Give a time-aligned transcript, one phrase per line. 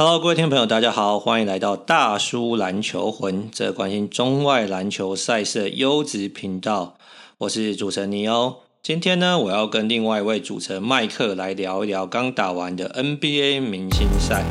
[0.00, 6.94] Hello，各位听众朋友，大家好，欢迎来到大叔篮球魂，这关心中外篮球赛事的优质频道。
[7.38, 8.58] 我是主持人尼欧。
[8.80, 14.44] 今天呢，我要跟另外一位主持人麦克来聊一聊刚打完的 NBA 明星赛。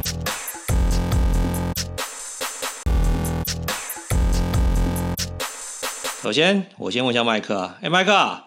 [6.22, 8.47] 首先，我先问一下麦克啊，哎，麦克。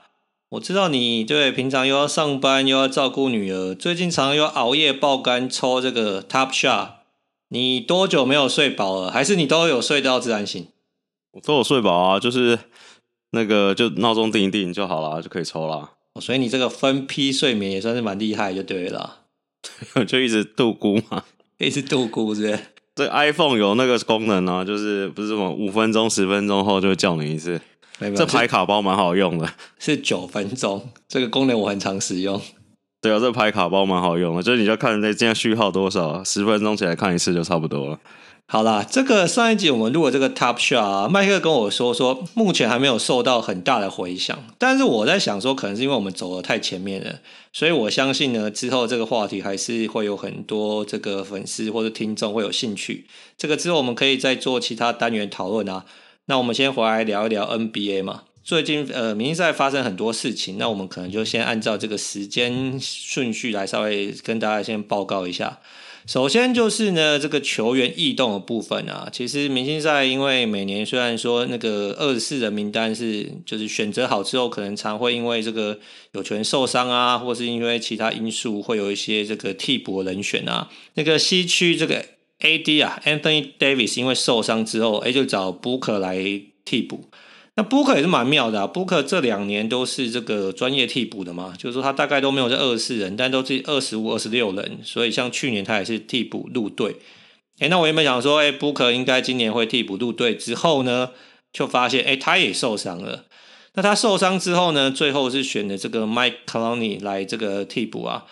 [0.50, 6.88] 我知道你对平常又要上班又要照顾女儿，最近常常又要熬夜爆肝抽这个 Top Shot，
[7.50, 9.12] 你多久没有睡饱了？
[9.12, 10.66] 还是你都有睡到自然醒？
[11.34, 12.58] 我都有睡饱啊，就是
[13.30, 15.90] 那个就闹钟定一定就好了，就可以抽了。
[16.20, 19.18] 所以你这个分批睡眠也算是蛮厉害，就对了。
[20.08, 21.22] 就一直度孤嘛，
[21.58, 22.58] 一直度孤是不是？
[22.96, 27.60] 对，iPhone 有那个功能啊，就是不是什么五分钟、十分钟后就会叫你一次。
[28.16, 32.40] 这牌卡包蛮好用的，是九分钟，这个功能我很常使用。
[33.02, 37.98] 对啊，这牌卡包蛮好用的，就是你就看那现在序号多少，十分钟起来看一次就差不多了。
[38.46, 47.20] 好啦，这个上一集我们录了这个 Top Shot 啊，麦克跟我说说，目前还没有受到很大的回响，但是我在想说，可能是因为我们走得太前面了，
[47.52, 53.06] 所以我相信呢，之后这个话题还是会有很多这个粉丝或者听众会有兴趣。
[53.38, 55.84] 这个之后我们可以再做其他单元讨论啊。
[56.30, 58.22] 那我们先回来聊一聊 NBA 嘛。
[58.44, 65.58] 最近呃，明星赛发生很多事情，那我们可能就先按照这个时间顺序来稍微跟大家先报告一下。
[66.06, 75.80] 首先就是呢，这个球员异动的部分啊，其实明星赛因为每年虽然说那个二十四人名单是就是选择好之后，可能常会因为这个
[76.12, 80.70] 有球员受伤啊，或是因为其他因素，会有一些这个替补人选啊。
[80.94, 82.04] 那个西区这个。
[82.40, 86.18] AD 啊，Anthony Davis 因为受伤之后，哎，就找 Booker 来
[86.64, 87.10] 替补。
[87.56, 94.78] 那 Booker 也是蛮妙的啊，Booker 这两年都是这个专业替补的嘛，就是说他大概都没有这二十四人，但都是二十五、二十六人。
[94.84, 96.96] 所以像去年他也是替补入队。
[97.58, 101.10] 哎，那我原本想说，哎，Booker 应该今年会替补入队，之后呢，
[101.52, 103.26] 就发现哎，他也受伤了。
[103.74, 108.24] 那他受伤之后呢，最后是选的这个 Mike Conley 来这个替补啊。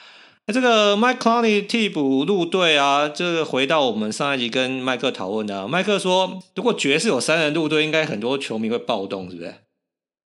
[0.53, 9.55] 这个 Mike Conley 替补入队啊，这个回到我们上一集跟麦克讨论的，麦克说，如果爵士有三人入队，应该很多球迷会暴动，是不是？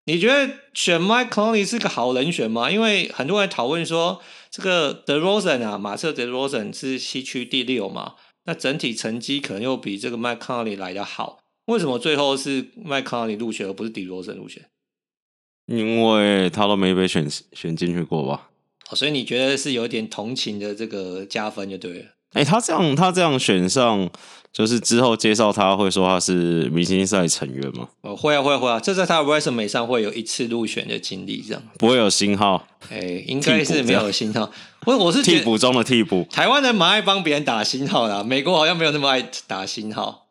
[0.05, 2.71] 你觉得选 Mike Conley 是个好人选吗？
[2.71, 14.65] 因为很多人讨论说，这个 DeRozan 啊，马刺 DeRozan 是西区第六嘛，那整体成绩可能又比这个 Mike Conley 来得好，为什么最后是 Mike Conley 入选，而不是 DeRozan 入选？
[15.67, 18.51] 因为他都没被选选进去过吧。
[18.95, 22.05] 所以你觉得是有点同情的这个加分就对了。
[22.35, 24.09] 哎、欸，他这样他这样选上，
[24.55, 27.89] 就是之后介绍他会说他是明星赛成员吗？
[28.01, 32.67] 哦，会啊会啊会啊，这在他的 resume 上会有一次入选的经历，这样不会有星号。
[32.89, 34.51] 哎、欸，应该是没有星号。
[34.87, 36.27] 我我是替补中的替补。
[36.31, 40.29] 台湾人蛮爱帮别人打星号的，美国好像没有那么爱打星号。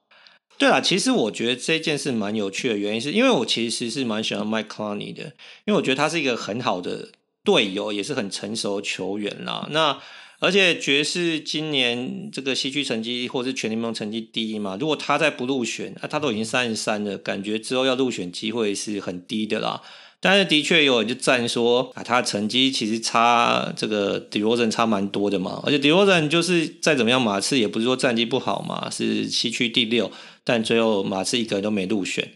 [0.57, 5.23] 对啦，其实我觉得这件事蛮有趣的原因，是因为我其实是蛮喜欢 Mike Conley 的，
[5.65, 7.09] 因为我觉得他是一个很好的。
[7.43, 9.97] 队友也是很成熟的球员啦，那
[10.39, 19.81] 而且爵士今年这个西区成绩或是全联盟成绩第一嘛，如果他再不入选，啊，他都已经三十三了，感觉之后要入选机会是很低的啦。
[20.19, 30.11] 但是的确有人就赞说啊，他成绩其实差这个 DeRozan 差蛮多的嘛，而且 DeRozan 就是再怎么样马刺也不是说战绩不好嘛，是西区第六，
[30.43, 32.31] 但最后马刺一个人都没入选。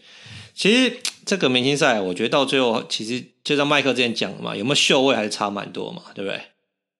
[0.54, 3.24] 其实这个明星赛，我觉得到最后其实。
[3.46, 6.40] 就像麦克之前讲的嘛，有没有秀位还是差蛮多嘛，对不对？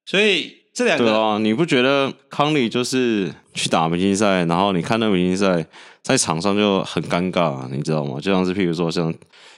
[0.09, 5.67] 所以这两个对啊，你不觉得康利就是去打明星赛，然后你看那明星赛
[6.03, 8.21] 在场上就很尴尬啊，你知道吗？
[8.21, 9.13] 就像是譬如说像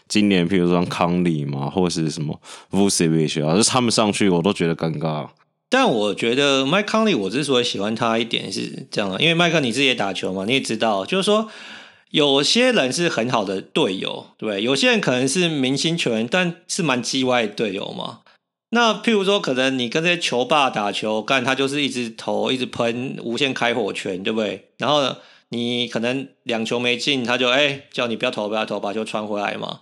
[0.09, 2.41] 今年，譬如说像康利嘛，或者是什么
[2.71, 5.28] Vucevic 啊，就他们上去我都觉得尴尬。
[5.69, 11.50] 但我觉得麦康利，我之所以喜欢他一点是这样啊，因为麦克你自己也打球嘛，你也知道，就是说。
[12.10, 18.20] 有些人是很好的队友，对，有些人可能是明星球员，但是蛮鸡歪的队友嘛。
[18.70, 24.68] 那譬如说，可能你跟这些球霸打球，干他就是一直投，一直喷无限开火权，对不对？
[24.76, 25.18] 然后呢，
[25.48, 29.80] 你可能两球没进，他就哎、叫你不要投，不要投，把球传回来嘛。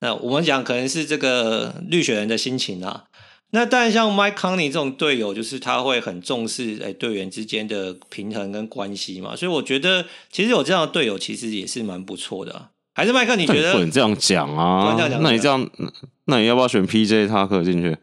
[0.00, 3.04] 那我们讲可能是这个绿血人的心情啊。
[3.52, 12.68] 那当然，像 Mike Conley 这种队友，就是他会很重视诶队员之间的平衡跟关系嘛，所以我觉得其实有这样的队友，其实也是蛮不错的、啊。
[12.94, 13.72] 还是麦克，你觉得？
[13.72, 14.96] 不能这样讲啊！
[15.20, 15.68] 那你这样，
[16.26, 17.96] 那你要不要选 PJ 塔克进去？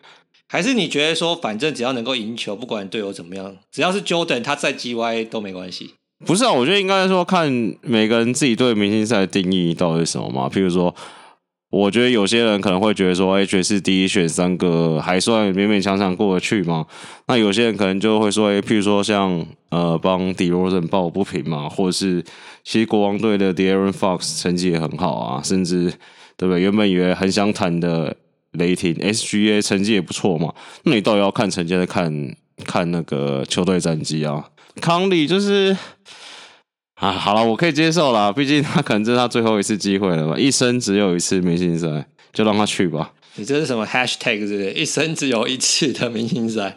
[0.48, 5.94] 还是你觉得说，反正只要能够赢球，不管队友怎么样，只要是 Jordan，他在 GY 都没关系？
[6.26, 7.50] 不是啊，我觉得应该说看
[7.82, 10.50] 每个人自己对明星赛的定义到底是什么嘛。
[10.50, 10.94] 譬如说。
[11.70, 16.86] 我觉得有些人可能会觉得说，哎，爵士第一选三个还算勉勉强强过得去嘛。
[17.28, 22.24] 那有些人可能就会说，哎，譬如说像呃帮 DeRozan 抱不平嘛，或者是
[22.64, 25.92] 其实国王队的 Deron Fox 成绩也很好啊，甚至
[26.38, 26.62] 对不对？
[26.62, 28.16] 原本以为很想谈的
[28.52, 30.54] 雷霆 SGA 成绩也不错嘛。
[30.84, 34.46] 那你到底要看成绩，还是看看那个球队战绩啊？
[34.80, 35.76] 康利就是。
[36.98, 43.14] 啊，好了，我可以接受了，毕竟他可能这是他最后一次机会了吧，一生只有一次明星赛，就让他去吧。
[43.36, 44.72] 你这是什么 hashtag 是不是？
[44.74, 46.76] 一生只有一次的明星赛。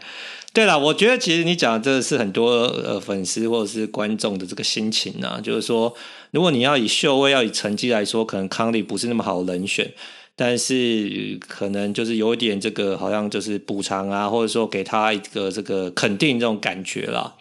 [0.53, 5.95] 对了，我觉得其实你讲的这是很多呃粉丝或者是观众的这个心情啊，就是说，
[6.33, 9.91] 如果你要以秀位，要以成绩来说，可能康利不是那么好人选，
[10.37, 17.33] 但是可能就是有一点这个好像就是补偿啊，或者说给他一个这个肯定这种感觉啦。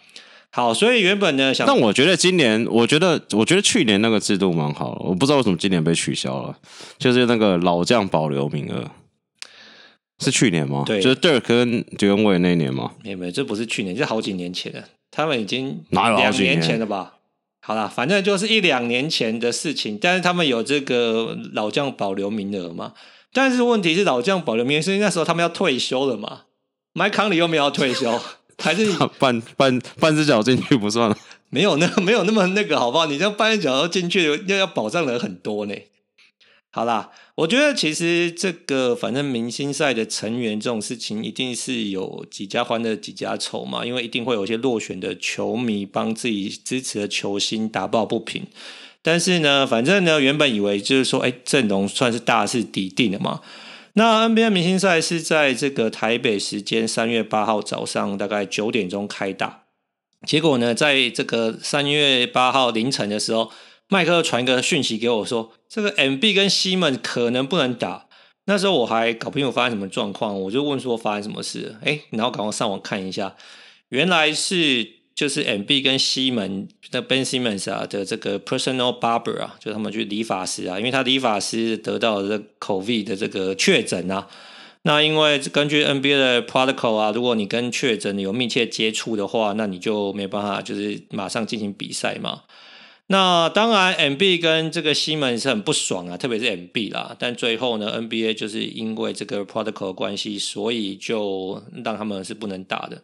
[0.52, 6.58] 好，所以原本呢，想，但我觉得今年，我觉得，我觉得去年那个制度蛮好的，我不知道为什么今年被取消了，
[6.98, 8.90] 就是那个老将保留名额，
[10.18, 10.82] 是去年吗？
[10.84, 12.90] 对，就是 Dirk 跟 Dwyane Wade 那年吗？
[13.04, 14.82] 没有没有，这不是去年，这好几年前了，
[15.12, 17.14] 他们已经哪有两年前了吧？
[17.60, 22.94] 好了，反正就是一两年前的事情，但是他们有这个老将保留名额嘛？
[23.32, 26.40] 但是问题是老将保留名额，是因为那时候他们要退休了嘛？
[26.92, 28.18] 麦康里又没有要退休。
[28.60, 28.86] 还是
[29.18, 31.16] 半半半只脚进去不算了，
[31.48, 33.06] 没有那 没有那么那个，好不好？
[33.06, 35.74] 你这样半只脚要进去，要要保障的很多呢。
[36.72, 48.46] 好啦，我觉得其实这个反正明星赛的成员这种事情，一定是有几家欢乐几家愁嘛，因为一定会有一些落选的球迷帮自己支持的球星打抱不平。
[49.02, 53.40] 但是呢，反正呢，原本以为就是说，哎，阵容算是大势底定了嘛。
[53.94, 59.64] 那 NBA 明星赛是在这个台北时间三月八号早上大概九点钟开打，
[60.26, 63.50] 结果呢，在这个三月八号凌晨的时候，
[63.88, 68.06] 麦克传个讯息给我说，这个 MB 跟西门可能不能打。
[68.46, 73.34] 那时候我还搞不清楚发生什么状况，我就问说发生什么事，哎，然后赶快上网看一下，
[73.88, 74.99] 原来是。
[75.20, 84.26] 就是 MB 跟西门的 Ben Simmons 啊的这个 personal barber 啊，就他们去理发师啊，因为他理发师得到了 COVID 的这个确诊啊。
[84.84, 92.44] 那因为根据 NBA 的 protocol 啊，如果你跟确诊有密切接触的话，那你就没办法就是马上进行比赛嘛。
[93.08, 97.14] 那当然 MB 跟这个西门是很不爽啊，特别是 MB 啦。
[97.18, 103.02] 但最后呢，NBA 就是因为这个 protocol 关系，所以就让他们是不能打的。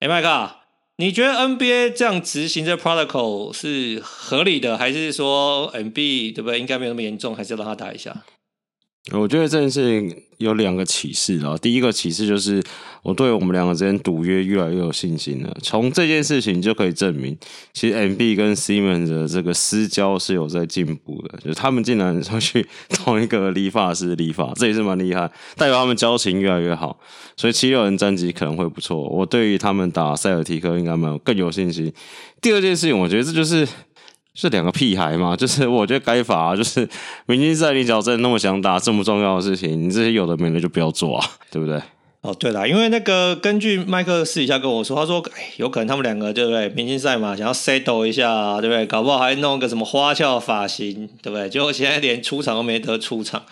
[0.00, 0.61] 哎，麦克。
[1.02, 6.60] 你觉得 NBA 这样执行这 protocol 是合理的，还是说 NB 对不对？
[6.60, 8.22] 应该没有那么严重，还是要让他打一下？
[9.10, 11.58] 我觉得这件事情有两个启示啊。
[11.60, 12.62] 第一个启示就是，
[13.02, 15.56] 我对我们两个之间赌约越来越有信心了。
[15.62, 17.36] 从这件事情就可以证明，
[17.72, 21.38] 其实 MB 跟 Simmons 的这个私交是有在进步的。
[21.38, 26.98] 就是他们竟然 会去同一个理发师理发，这也是蛮厉害，代表他们交情越来越好。
[27.36, 29.08] 所以七六人战绩可能会不错。
[29.08, 31.92] 我对于他们打塞尔提克应该蛮更有信心。
[32.40, 33.66] 第二件事情，我觉得这就是。
[34.34, 35.36] 是两个屁孩嘛？
[35.36, 36.88] 就是 我觉得该罚，就是
[37.26, 41.78] 明星赛你只要真那么想打这么重要的事情，你这些有的没的就不要做啊，对不对？
[42.22, 45.20] 哦，对了，因为那个根据麦克私底下跟我说，他说，
[45.56, 46.68] 有可能他们两个对不对？
[46.68, 48.86] 明星赛嘛，想要 settle 一下，对不对？
[48.86, 51.48] 搞不好还弄个什么花俏发型，对不对？
[51.48, 53.44] 结果现在连出场都没得出场。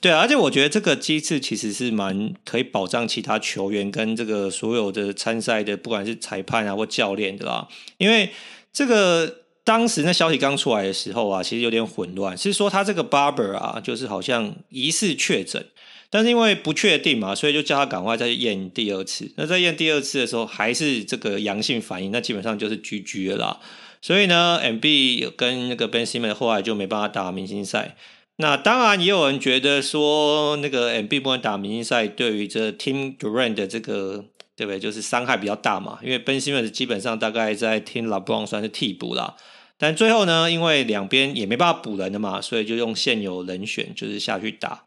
[0.00, 7.68] 对啊，而且我觉得这个机制其实是蛮可以保障其他球员跟这个所有的参赛的，不管是裁判啊或教练的啦，
[7.98, 8.30] 因为
[8.72, 9.36] 这个。
[9.64, 15.62] 当时那消息刚出来的时候啊，其实有点混乱，是说他这个 barber 啊，就是好像疑似确诊，
[16.10, 19.30] 但是因为不确定嘛，所以就叫他赶快再验第二次。
[19.36, 23.60] 那在验第二次的时候，还是这个阳性反应，那基本上就是 GG 了。
[24.00, 27.96] 所以呢，MB 跟那个 Ben Simmons 后来就没办法打明星赛。
[28.36, 34.24] 那当然也有人觉得说，那个 MB 不能打明星赛，对于这 Team Durant 的这个
[34.56, 35.98] 对不对，就是伤害比较大嘛。
[36.02, 39.36] 因为 Ben Simmons 基本上大概在 Team LeBron 算是替补啦。
[39.76, 44.84] 但最后呢，因为两边也没办法补人的嘛，所以就用现有人选，就是下去打。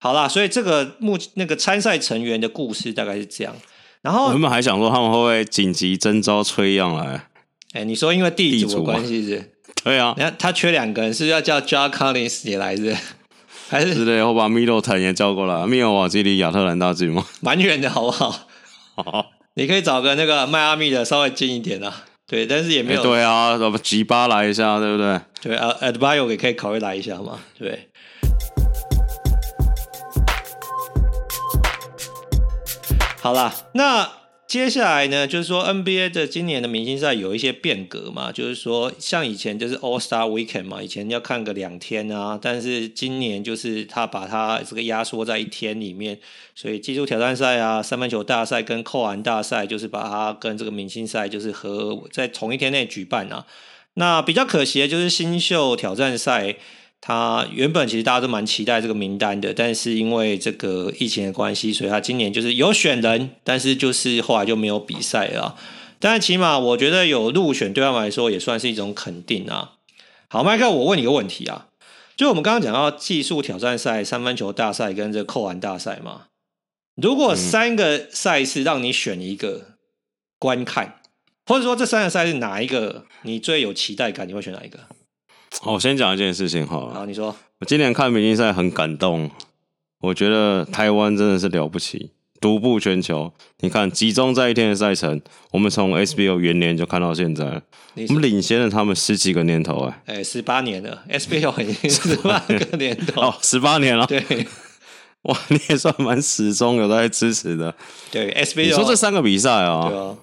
[0.00, 3.54] 好啦，所以这个目那个参赛成员的故事大概是这样。
[4.02, 7.26] 然后我们还想说他们会不会紧急征召崔样来？
[7.72, 9.52] 哎、欸，你说因为地主的关系是？
[9.84, 12.96] 对啊，你看他缺两个人，是要叫 John Collins 也来是，
[13.68, 13.92] 还是？
[13.94, 17.26] 是的，我把 Middleton 也叫过来，密尔瓦基离亚特兰大近吗？
[17.40, 18.46] 蛮远的，好不好？
[18.96, 22.04] 好，你可以找个那个迈阿密的稍微近一点啊。
[22.26, 23.02] 对，但是也没有。
[23.02, 25.20] 对啊，什么吉巴来一下，对不对？
[25.42, 27.38] 对啊，Adebayo 也可以考虑来一下嘛。
[27.58, 27.88] 对。
[33.20, 34.10] 好啦，那
[34.46, 46.18] 接下来呢，就是说 NBA 的今年的明星赛有一些变革嘛，就是说像以前就是 All Star Weekend 嘛，以前要看个两天啊，但是今年就是他把它这个压缩在一天里面，
[46.54, 53.44] 所以技术挑战赛啊、三分球大赛跟扣篮大赛，就是把它跟这个明星赛就是合在同一天内举办啊。
[53.94, 56.56] 那比较可惜的就是新秀挑战赛。
[57.00, 65.56] 他原本其实大家都蛮期待这个名单的，但是因为这个疫情的关系，所以他今年就是有选人，但是就是后来就没有比赛了。
[66.00, 69.74] 但是起码我觉得有入选，对他们来说也算是一种肯定啊。
[70.28, 71.68] 好，麦克，我问你个问题啊，
[72.16, 76.26] 就我们刚刚讲到技术挑战赛、三分球大赛跟这个扣篮大赛嘛，
[76.94, 79.76] 如果三个赛事让你选一个
[80.38, 81.00] 观看，
[81.46, 84.80] 或者说这三个赛事哪一个你最有期待感，你会选哪一个？
[85.64, 86.94] 我先讲一件事情好了。
[86.94, 87.34] 好，你说。
[87.60, 89.28] 我今年看明星赛很感动，
[90.00, 93.32] 我觉得台湾真的是了不起，独步全球。
[93.58, 97.60] 你看，集中在一天的赛程，我们从 SBO 元年就看到现在，
[98.08, 104.22] 我们领先了他们十几个年头，哎，哎，十八年了，SBO 已经十八个年头，哦，十八年了，对，
[105.22, 107.74] 哇，你也算蛮始终有在支持的。
[108.12, 110.16] 对，SBO 你说这三个比赛啊，对啊，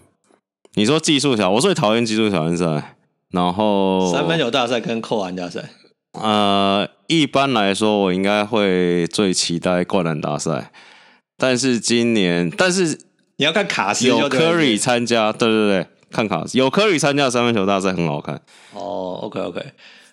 [0.75, 2.94] 你说技术小，我最讨厌技术挑战赛。
[3.35, 5.69] 然后三分球大赛跟扣篮大赛，
[6.13, 10.71] 呃，一般来说我应该会最期待灌篮大赛，
[11.37, 12.99] 但是今年，但是
[13.35, 18.41] 你要看卡斯有 Curry 参加，对对对，看卡斯有 Curry 参加三分球大赛很好看。
[18.73, 19.61] 哦，OK OK，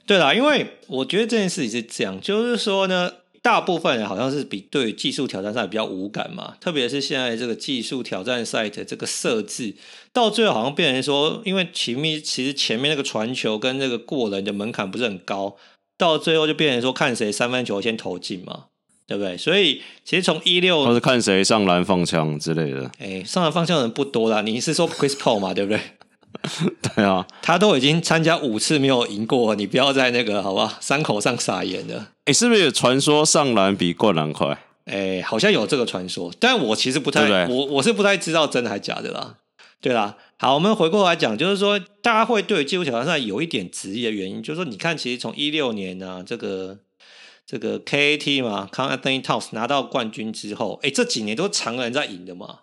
[0.05, 3.11] 对啦，因为我觉得这件事情是这样，就是说呢。
[3.43, 9.75] 大部分人好像是比对技术挑战赛比较无感嘛，特别是现在这个技术挑战赛的这个设置，
[10.13, 15.57] 到最后好像变成说，因为前面其实前面那个传球跟那个过人的门槛不是很高，
[15.99, 18.67] 到最后就变成说看谁三分球先投进嘛，
[19.09, 19.37] 对不对？
[19.37, 25.81] 所以其实从一六，他是看谁上篮放枪之类的，哎，上篮放枪的人不多啦，你是说 Chris Paul 嘛，对不对？
[26.95, 32.09] 对啊，他都已经参加五次没有赢过，你不要在那个好吧，伤口上撒盐了。
[32.25, 34.59] 哎，是不是有传说上篮比灌篮快？
[34.87, 39.37] 哎，好像有这个传说，但我其实不太，对对我我是不太知道真的还假的啦。
[39.81, 46.79] 对啦，好，我们回过来讲，就是说大家会对技术挑战赛有一点质疑的原因，就是说你看，其实从一六年呢、啊，这个
[47.45, 52.61] 这个 KAT 嘛，Karl Anthony Towns 拿到冠军之后，哎，这几年都是常人在赢的嘛。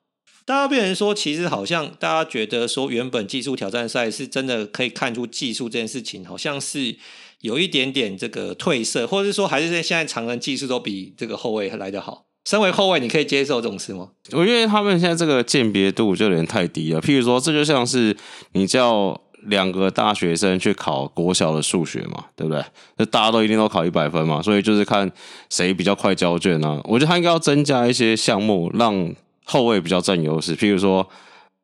[0.50, 6.96] 大家变成说，其实好像大家觉得说，原本技术挑战赛是真的可以看出技术这件事情，好像是
[7.42, 12.26] 有一点点这个褪色，或者是说，还是现在常人技术都比这个后卫来得好。
[12.50, 14.10] 身为后卫，你可以接受这种事吗？
[14.32, 17.00] 我觉得他们现在这个鉴别度就有点太低了。
[17.00, 18.18] 譬如说，这就像是
[18.54, 22.66] 你叫两个大学生去考国小的数学嘛，对不对？
[22.98, 25.12] 那大家都一定都考一百分嘛，所以就是看
[25.52, 26.82] 谁比较快交卷啊。
[26.86, 29.14] 我觉得他应该要增加一些项目，让
[29.50, 31.08] 后卫比较占优势，譬如说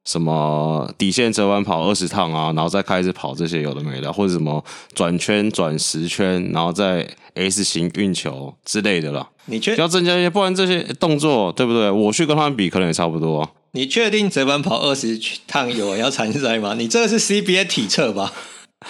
[0.03, 4.63] 什么底线折弯跑二十趟啊，然后再开始跑这些有的没的，或者什么
[4.93, 9.29] 转圈转十圈，然后再 S 型运球之类的啦。
[9.45, 11.91] 你确要增加一些，不然这些动作对不对？
[11.91, 13.49] 我去跟他们比，可能也差不多啊。
[13.71, 16.73] 你确定折弯跑二十趟有人要参赛吗？
[16.75, 18.33] 你这个是 CBA 体测吧？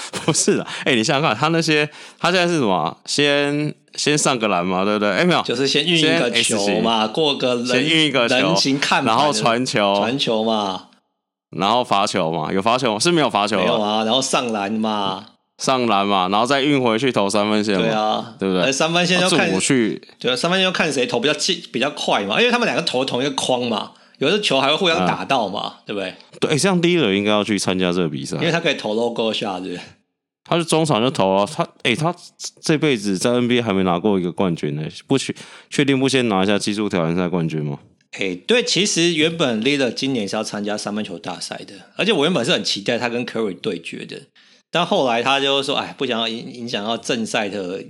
[0.25, 2.97] 不是的，哎、欸，你想想看，他那些他现在是什么？
[3.05, 3.73] 先。
[3.95, 5.09] 先上个篮嘛，对不对？
[5.09, 10.87] 哎、欸，没有，就是先运一个球嘛，过个人，先运一个球，人形看，然后传球，传球嘛，
[11.55, 13.55] 然后罚球嘛，有罚球是没有罚球？
[13.55, 15.23] 没有啊，然后上篮嘛，
[15.57, 18.69] 上篮嘛，然后再运回去投三分线嘛，对啊，对不对？
[18.69, 23.91] 三分线要看，我去，对，三分线要看谁投比较近，比较快嘛，因为他们两个投同一个框嘛，
[24.25, 26.13] 有的球还会互相打到嘛，啊、对不对？
[26.39, 29.79] 对，这样第一轮应该要去参加这个比赛，因为他可以投 logo 下，对。
[30.47, 32.15] 他是中场就投啊，他哎、欸，他
[32.61, 35.33] 这辈子在 NBA 还没拿过一个冠军呢，不确
[35.71, 37.79] 确定不先拿一下技术挑战赛冠军吗？
[38.11, 44.21] 哎、欸，对，其实原本 Lillard 今年是要参加三分球大赛的，而且我原本是很期待他跟 Curry 对决的，
[44.69, 47.83] 但后来他就说，哎，不想要影影响到正赛的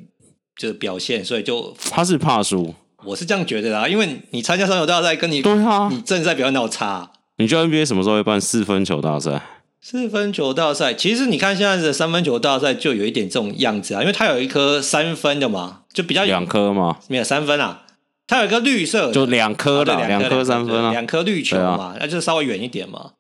[0.56, 2.74] 这个表现，所以就他是怕输，
[3.06, 9.42] 我是这样觉得啦，因为你参加三分球大赛跟你对啊，你正赛表现那么差，你觉得 NBA 什么时候会办四分球大赛？
[9.82, 17.84] 四分球大赛，其实你看现在的三分球大赛就有一点这种样子啊，因为它有一颗三分的嘛，就比较两颗嘛，没有三分啊，
[18.26, 23.12] 它有一个绿色，就两颗的，两颗三分啊，两颗绿球嘛，那、啊、就稍微远一点嘛。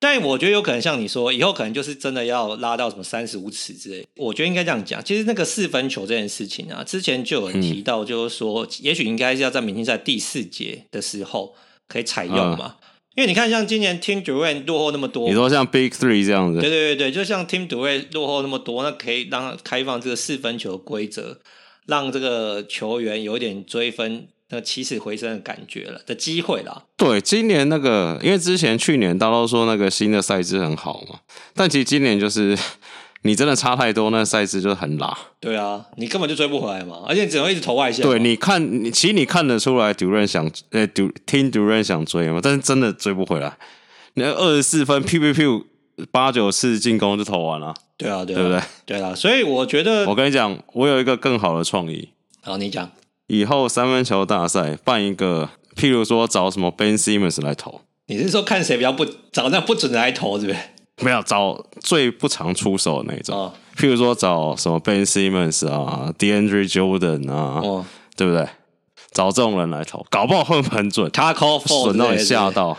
[0.00, 4.06] 但我觉得有可能像你说，以后可能就是真的要拉到什么三十五尺之类。
[4.16, 11.54] 我觉得应该这样讲，其实那个四分球这件事情啊，之前就有人提到，就是说，嗯、也许应该是要在明星赛第四节的时候
[11.88, 12.76] 可以采用嘛。
[12.80, 21.38] 嗯因为你看，像今年 Team Durant 落后那么多，你说像 Big Three 这样子，对对对对，就像 Team Durant 落后那么多，那可以让开放这个四分球规则，
[21.86, 26.84] 让这个球员有点追分那起死回生的感觉了的机会啦。
[26.96, 31.18] 对，今年那个，因为之前去年大家都说那个新的赛制很好嘛，
[31.54, 32.56] 但其实今年就是
[33.22, 35.16] 你真的差太多，那个赛制就很拉。
[35.40, 38.04] 对啊，你根本就追不回来嘛，而且只能一直投外线。
[38.04, 43.56] 对，你看，你其实你看得出来，Durant 想，呃听 Durant 想追嘛，但是真的追不回来。
[44.14, 45.44] 那二十四分，P P P
[46.12, 47.74] 八九次进攻就投完了。
[47.96, 48.60] 对啊，对啊，对不对？
[48.84, 52.10] 对啊，所以我觉得，我跟你讲，我有一个更好的创意。
[52.42, 52.90] 好，你讲。
[53.26, 57.80] 以后三分球大赛办一个，譬如说找什么 Ben Simmons 来投。
[58.06, 60.58] 你是说看谁比较不找那不准的来投，是不是？
[61.00, 63.36] 没有找最不常出手的那种。
[63.36, 68.46] 哦、譬如说找什么 Ben Simmons 啊，DeAndre Jordan 啊，哦、对不对？
[69.12, 71.10] 找这种人来投，搞不好会很准。
[71.10, 72.76] 他 call for 准到你吓到。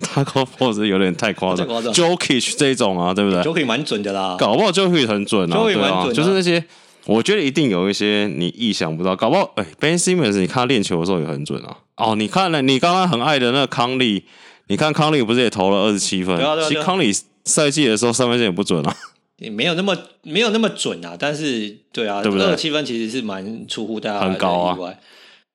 [0.00, 1.66] 他 call for 是有点太夸张。
[1.66, 4.36] Jokic 这种啊，对不对？Jokic 蛮准的啦。
[4.38, 6.64] 搞不好 Jokic 很准啊，对啊，就是那些。
[7.08, 11.78] 我觉得一定有一些你意想不到，搞不好哎、欸、Ben Simmons，你看他练球的时候也很准啊。
[11.96, 14.24] 哦，你看了，你刚刚很爱的那个康利，
[14.66, 16.36] 你看康利不是也投了二十七分？
[16.36, 16.68] 对啊，对啊。
[16.68, 17.10] 其实康利
[17.46, 18.94] 赛季的时候三分线也不准啊，
[19.38, 21.16] 也没有那么没有那么准啊。
[21.18, 22.46] 但是对啊，对不对？
[22.46, 24.94] 二十七分其实是蛮出乎大家很高啊。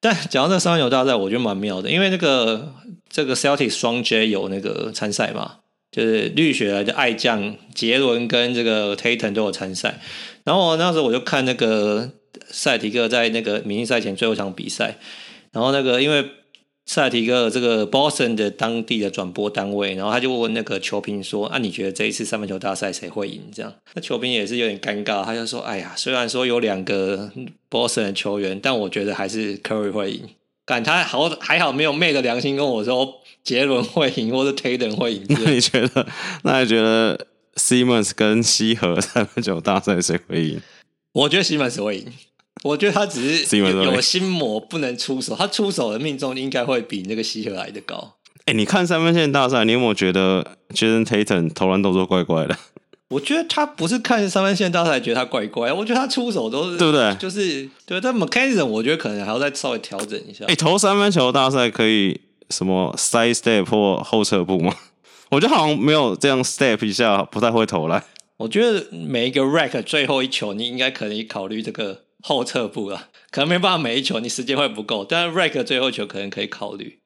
[0.02, 2.74] 但讲到这三分球大赛，我觉得蛮妙的，因为那个
[3.08, 5.58] 这个 Celtics 双 J 有那个参赛嘛，
[5.92, 10.02] 就是绿血的爱将杰伦跟这个 Tatum 都有参赛。
[10.44, 12.10] 然后那时候我就看那个
[12.48, 14.98] 塞提克在那个明星赛前最后一场比赛，
[15.52, 16.26] 然后那个因为
[16.86, 27.32] 塞提克这个 Boston 的当地的转播单位，然后他就问那个球评说：“啊，你觉得这一次三分球大赛谁会赢？”这样，那球评也是有点尴尬，他就说：“哎呀，虽然说有两个
[27.70, 30.30] Boston 的球员，但我觉得还是 Curry 会赢。
[30.66, 35.26] 感他好还好没有昧着良心跟我说杰伦会赢或者 Tatum 会赢。
[35.28, 36.08] 那你觉得？
[36.44, 40.62] 那你觉得？Simmons 跟西河三分球大赛谁会赢？
[41.14, 42.14] 我觉得 Simmons 会赢。
[42.64, 48.16] 我觉得他只是有心魔不能出手，他出手的命中应该会比那个西河来的高。
[48.46, 52.58] 哎、欸，你看三分线大赛，你有没有觉得 Jayson Tatum 投篮动作怪怪的？
[53.10, 57.14] 我觉得他不是看三分线大赛觉得他怪怪，我觉得他出手都是对不对？
[57.16, 60.46] 就是对，但 McKenzie 我觉得可能还要再稍微调整一下。
[60.46, 64.74] 哎、欸，投三分球大赛可以什么 side step 或后撤步吗？
[65.34, 68.04] 我觉得好像没有这样 step 一下，不太会投篮。
[68.38, 73.10] 我觉得每一个 rack 最后一球，你应该可以考虑这个后撤步了。
[73.32, 75.04] 可能没办法每一球，你时间会不够。
[75.04, 77.00] 但 rack 最后一球可能可以考虑。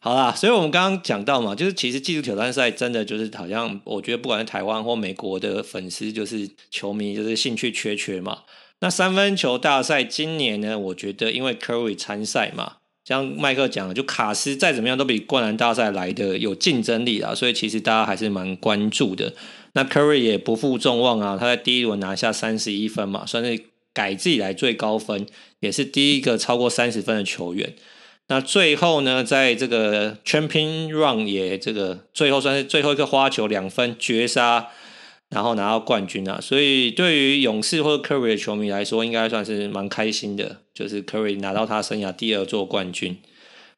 [0.00, 8.38] 好啦，所以我们刚刚讲到嘛，就是其实技术挑战赛真的就是好像，我觉得不管是台湾或美国的粉丝，就是球迷，就是兴趣缺缺嘛。
[8.80, 12.78] 那三分球大赛今年呢，我觉得因为 Curry 参赛嘛。
[13.04, 19.32] 像麦克讲的，就卡斯再怎么样都比灌篮大赛来的有竞争力啦，所以其实大家还是蛮关注的。
[19.72, 23.60] 那 Curry 也不负众望啊，他在第一轮拿下三十一分嘛，算是
[23.92, 25.26] 改自己来最高分，
[25.60, 27.74] 也是第一个超过三十分的球员。
[28.28, 34.68] 那最后呢，在这个 Champion Run 也这个最后算是最后一个花球两分绝杀。
[35.32, 43.16] 然后拿到冠军啊，所以对于勇士或者 Curry 的球迷来说，应该算是蛮开心的，就是 Curry 拿到他生涯第二座冠军。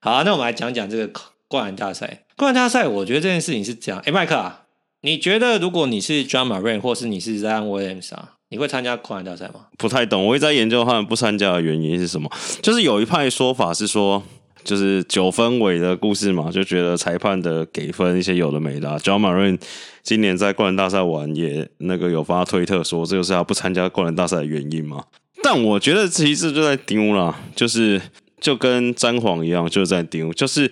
[0.01, 1.09] 好，那我们来讲讲这个
[1.47, 2.25] 灌篮大赛。
[2.37, 4.03] 灌篮大赛，我觉得这件事情是这样。
[4.05, 4.65] 哎，麦克啊，
[5.03, 9.67] 你觉得如果你是 Ja Morant 或是你是 Zion Williams 啊，你会参加灌篮大赛吗？
[9.79, 12.29] 不太懂，我一直在研究他们不参加的原因是什么。
[12.61, 14.25] 就是有一派说法是说。
[14.65, 18.99] 就是九分尾的故事嘛，就觉得裁判的给分一些有的没的。
[19.01, 19.61] Ja Morant
[20.03, 25.05] 今年在灌篮大赛玩也那个有发推特说，这就是他不参加灌篮大赛的原因嘛。
[25.43, 28.01] 但我觉得其实就在丢了，就是
[28.41, 30.71] 就跟詹皇一样，就是在丢，就是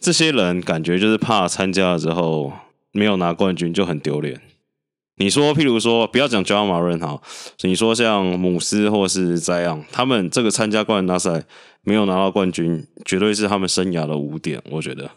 [0.00, 2.52] 这些人感觉就是怕参加了之后
[2.92, 4.40] 没有拿冠军就很丢脸。
[5.18, 7.20] 你说，譬如说，不要讲 Ja Morant 哈，
[7.62, 11.44] 你说像姆斯或是这样，他们这个参加灌篮大赛。
[11.84, 14.60] 没有拿到冠军，绝对是他们生涯的污点。
[14.72, 15.10] 我觉得，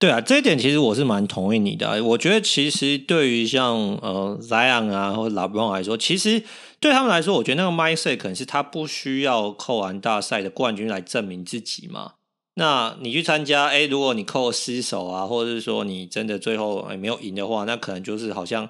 [0.00, 2.02] 对啊，这一点其实我是蛮同意你的。
[2.02, 6.42] 我觉得其实对于像呃 Zion 啊或者 LeBron 来说，其实
[6.80, 12.14] 对他们来说，我觉得那个 mindset 可能是他不需要扣完大赛的冠军来证明自己嘛。
[12.56, 18.68] 那你去参加，哎，如果你扣失手啊，或者是说你真的最后没有赢的话，那可能就是好像。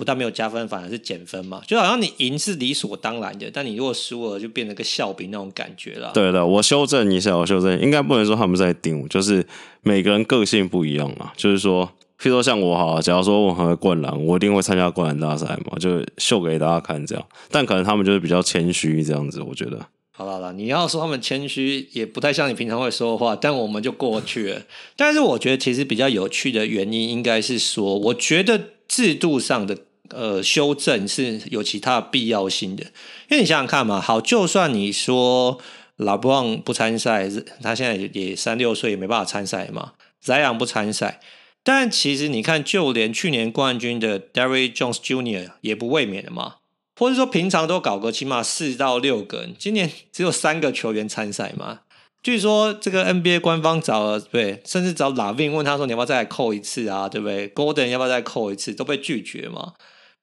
[0.00, 6.10] 不但没有加分，反而是减分嘛，就好像你赢是理所当然的，但你如果输了，就变成个笑柄那种感觉了。
[6.14, 9.46] 对的，我修正一下，我修正，应该不能说他们在顶，就是
[9.82, 11.32] 每个人个性不一样嘛。
[11.36, 11.86] 就是说，
[12.18, 17.22] 譬如说像我哈，假如说我很会灌篮，我一定会参加灌篮大赛嘛，就秀给大家看这样。
[17.50, 19.78] 但可能他们就是比较谦虚这样子，我觉得。
[20.12, 24.62] 好了啦，你要说他们谦虚，也不太像你平常会说的话，但我们就过去了。
[24.96, 29.76] 但是我觉得其实比较有趣的原因，应该是说，我觉得制度上的。
[30.10, 32.84] 呃，修正是有其他必要性的，
[33.28, 35.58] 因为你想想看嘛，好，就算你说
[35.98, 37.28] LeBron 不参赛，
[37.62, 39.92] 他现在也三六岁，也没办法参赛嘛。
[40.24, 41.20] Zion 不参赛，
[41.62, 46.56] 但其实你看，就连去年冠军的 Derry Jones Junior 也不卫冕的嘛。
[46.98, 51.80] 或者说平常都搞个起码四到六个，今年只有三个球员参赛嘛。
[52.22, 57.08] 据说这个 NBA 官方找了，对，甚至找 Lavin 问他说：“你要不要再来扣一次啊？
[57.08, 59.72] 对不对？”Gordon 要不要再扣一次，都被拒绝嘛。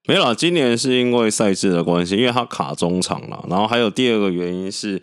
[0.07, 3.45] 没有啦，今年是因为赛制的关系，因为他卡中场了。
[3.49, 5.01] 然后还有第二个原因是，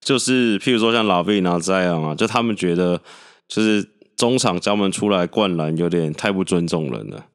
[0.00, 3.00] 就是譬如说像 LaVine 啊这样啊，就他们觉得
[3.46, 7.26] 就是中场专门出来灌篮有点太不尊重人了。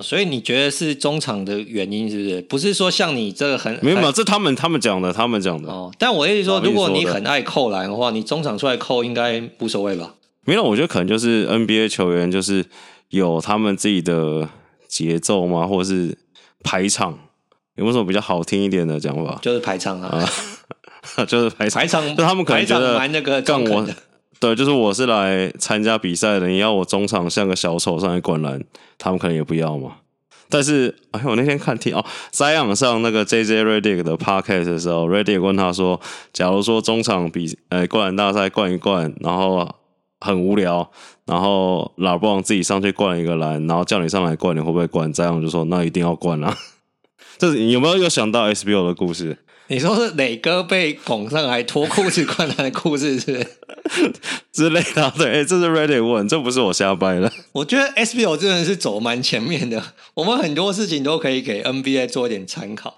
[0.00, 2.40] 所以你觉得是中场的原因是不是？
[2.42, 5.68] 不是说像你这个很没有没有，这他们他们讲的，他们讲的。
[5.68, 10.14] 哦，但我意思说，如果你很爱扣篮的话，你中场出来扣应该无所谓吧？
[10.44, 12.64] 没有，我觉得可能就是 NBA 球员就是
[13.10, 14.48] 有他们自己的
[14.86, 16.16] 节奏嘛，或者是
[16.62, 17.18] 排场，
[17.76, 19.38] 有没有什么比较好听一点的讲法？
[19.42, 20.28] 就是排场啊，
[21.16, 23.86] 啊 就是排场，排场，就他们可能觉得蛮那个更我。
[24.40, 28.62] 对，就是我是来参加比赛的，你要我中场像个小丑上来灌篮，
[28.96, 29.96] 他们可能也不要嘛。
[30.50, 36.00] 但是，哎，我那天看听哦，Zion 上那个 JJ Redick 的 Podcast 的时候，Redick 问他说
[36.32, 39.68] ：“假如说中场比呃灌篮大赛灌一灌，然后
[40.20, 40.90] 很无聊，
[41.26, 46.56] 然后 LeBron 自己上去灌一个篮，然后叫你上来灌，你会不会灌？”Zion 就说：“那一定要灌啊！”
[47.38, 49.38] 这是你有没有又想到 SBO 的故事？
[49.70, 53.46] 你说是磊哥被拱上来脱裤子灌篮的故事是
[53.90, 54.12] 是？
[54.50, 57.30] 之类的， 对，欸、这是 Reddit 问，这不是我瞎掰的。
[57.52, 62.96] 我觉得 SBO 真的是走蛮前面的，我们很多事情都可以给 NBA 做一点参考。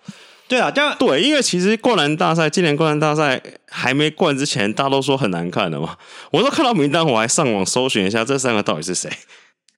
[0.50, 5.96] 对啊，但对，因为其实灌篮大赛，今年灌篮大赛还没灌之前，大家都说很难看的嘛。
[6.32, 9.08] 我都看到名单，我还上网搜寻一下这三个到底是谁。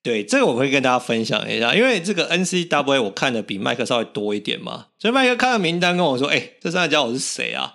[0.02, 7.74] 对，这个我会跟大家分享一下，因为这个 N C W 我看的比麦克稍微多一点嘛，所以麦克看到名单跟我说：“哎，这三个家伙是谁啊？”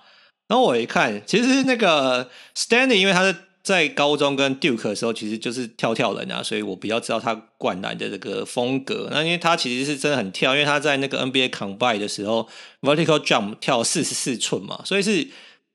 [0.49, 3.35] 然后我一看，其实那个 Stanley，因为他是
[3.67, 9.09] 在高中跟 Duke 的时候，其实就是跳跳人啊，所以我比较知道他灌篮的这个风格。
[9.11, 12.47] 那因为他其实是真的很跳，因为他在那个 NBA Combine 的时候
[12.81, 15.27] ，Vertical Jump 跳四十四寸嘛，所以是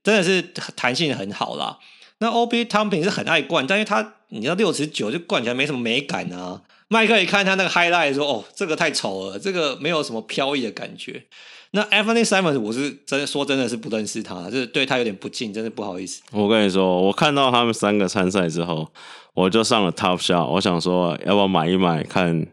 [0.02, 0.40] 真的是
[0.74, 1.78] 弹性很好啦。
[2.20, 6.62] 那 OB Toppin 是很爱灌，但是他你知道六十九就灌起来没什么美感啊。
[6.88, 11.24] 麦克一看他那个 highlight 说：“哦，这个太丑了，这个没有什么飘逸的感觉。”
[11.72, 16.22] 那 Anthony Simons 我是真的说真的是不认识他，就是对他有点不敬，真的不好意思。
[16.30, 18.90] 我跟你说，我看到他们三个参赛之后，
[19.34, 22.46] 我就上了 Top Shot，我想说要不要买一买看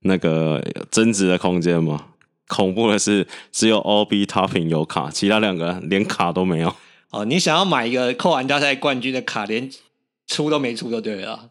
[0.00, 2.06] 那个增值的空间嘛？
[2.48, 6.74] 恐怖的是，只有 Obi Toppin 有卡，其他两个连卡都没有。
[7.10, 9.70] 哦，你想要买一个扣篮大赛冠军的卡，连
[10.26, 11.50] 出都没出就对了。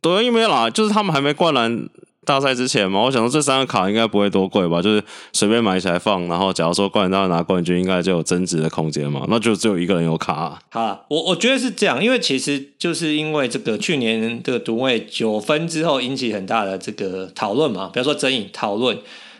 [0.00, 1.88] 对，因为啦，就是他们还没灌篮
[2.26, 10.58] 大赛之前嘛，我想说这三个卡应该不会多贵吧，就是随便买起来放，然后假如说冠军大赛拿冠军，应该就有增值的空间嘛，那就只有一个人有卡。
[10.70, 18.98] 好，我我觉得是这样，因为其实就是因为这个去年这个独卫九分之后引起很大的这个讨论嘛，比如说争议讨论。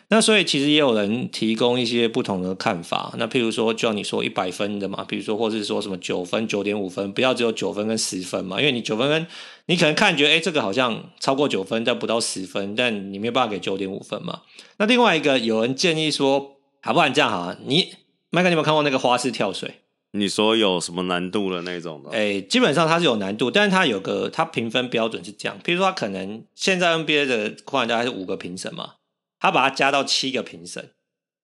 [0.09, 3.13] 那所以其实也有人提供一些不同的看法。
[3.19, 9.27] 那譬如说，就像你说一百分的嘛，比如说，或是说什么九分、九点五分，不要只有九分跟十分嘛，因为你九分跟
[9.67, 14.43] 你可能看觉得，哎，这个好像超过九分，但不到十分，但你没有办法给九点五分嘛。
[14.79, 17.95] 那另外一个有人建议说，好不然这样哈，你
[18.31, 19.75] 麦克，你有没有看过那个花式跳水？
[20.13, 22.11] 你说有什么难度的那种的？
[22.11, 28.93] 哎，基本上它是有难度，但是它有个它评分标准是这样，譬如说，它可能现在 NBA 的扣篮大概是五个评审嘛。
[29.39, 30.91] 他把它加到七个评审，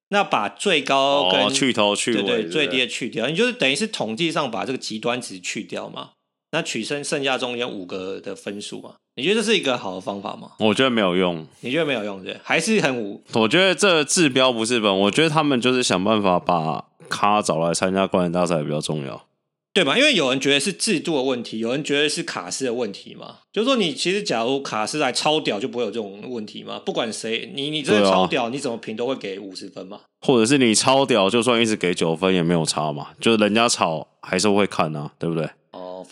[0.09, 6.11] 那把最高跟、哦、去头去尾对，对对最低的去掉，你就是等于是统计上把这个极端值去掉嘛，
[6.53, 8.95] 那取剩剩下中间五个的分数嘛？
[9.17, 10.53] 你觉得这是一个好的方法吗？
[10.59, 11.47] 我觉得没有用。
[11.61, 12.41] 你觉得没有用对？
[12.43, 13.23] 还是很无？
[13.35, 15.01] 我觉得这治标不治本。
[15.01, 19.27] 我觉得他们就是想办法把咖找来参加冠军大赛比较重要。
[19.75, 19.97] 对吧？
[19.97, 23.37] 因为有人觉得是制度的问题，有人觉得是卡斯的问题嘛。
[23.53, 26.79] 就是说，你其实假如卡斯来超屌，就不会有这种问题嘛。
[26.79, 30.01] 不管谁，你你真的超屌，啊、你怎么评都会给五十分嘛。
[30.21, 33.09] 或者是你超屌，就算一直给九分也没有差嘛。
[33.21, 35.49] 就是人家吵还是会看啊，对不对？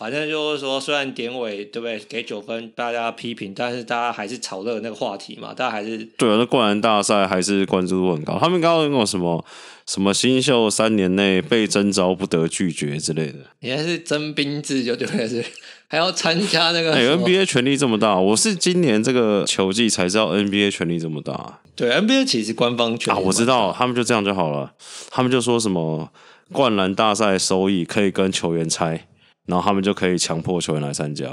[0.00, 5.52] 哦，反正就是说，虽然典韦对不对给九分，大家批评，但是大家还是炒热那个话题嘛。
[5.54, 8.38] 大家还是对啊，那灌篮大赛还是关注度很高。
[8.40, 9.44] 他们刚刚有什么？
[9.86, 13.38] 什么新秀三年内被征召不得拒绝之类的？
[13.58, 15.44] 你还是征兵制就对了，是
[15.88, 16.94] 还要参加那个？
[16.94, 21.58] 哎，NBA 权力这么大，我是今年这个球季才知道 NBA 权力这么大。
[21.74, 24.72] 对，NBA 其实官方权力啊，我知道，他们就这样就好了。
[25.10, 26.08] 他们就说什么
[26.52, 29.08] 灌篮大赛收益可以跟球员拆，
[29.50, 31.26] 然后他们就可以强迫球员来参加。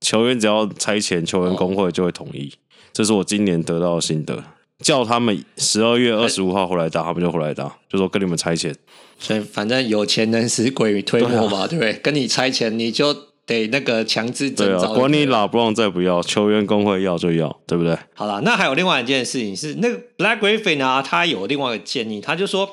[0.00, 2.52] 球员只要拆钱，球员工会就会同意。
[2.52, 2.58] 哦、
[2.92, 4.42] 这是我今年得到的心得。
[4.80, 8.74] 叫他们十二月二十五号回来打，他们就回来打，就说跟你们拆钱。
[9.18, 11.92] 所以反正有钱能使鬼推磨嘛，对不对？
[12.02, 14.86] 跟你拆钱，你就得那个强制征召。
[14.86, 17.94] 对啊，管你拉布朗再不要，球员工会要就要，对不对？
[18.14, 22.66] 好了，那还有另外一件事情是，那个 Black Griffin 啊，他有另外一个建议，他就说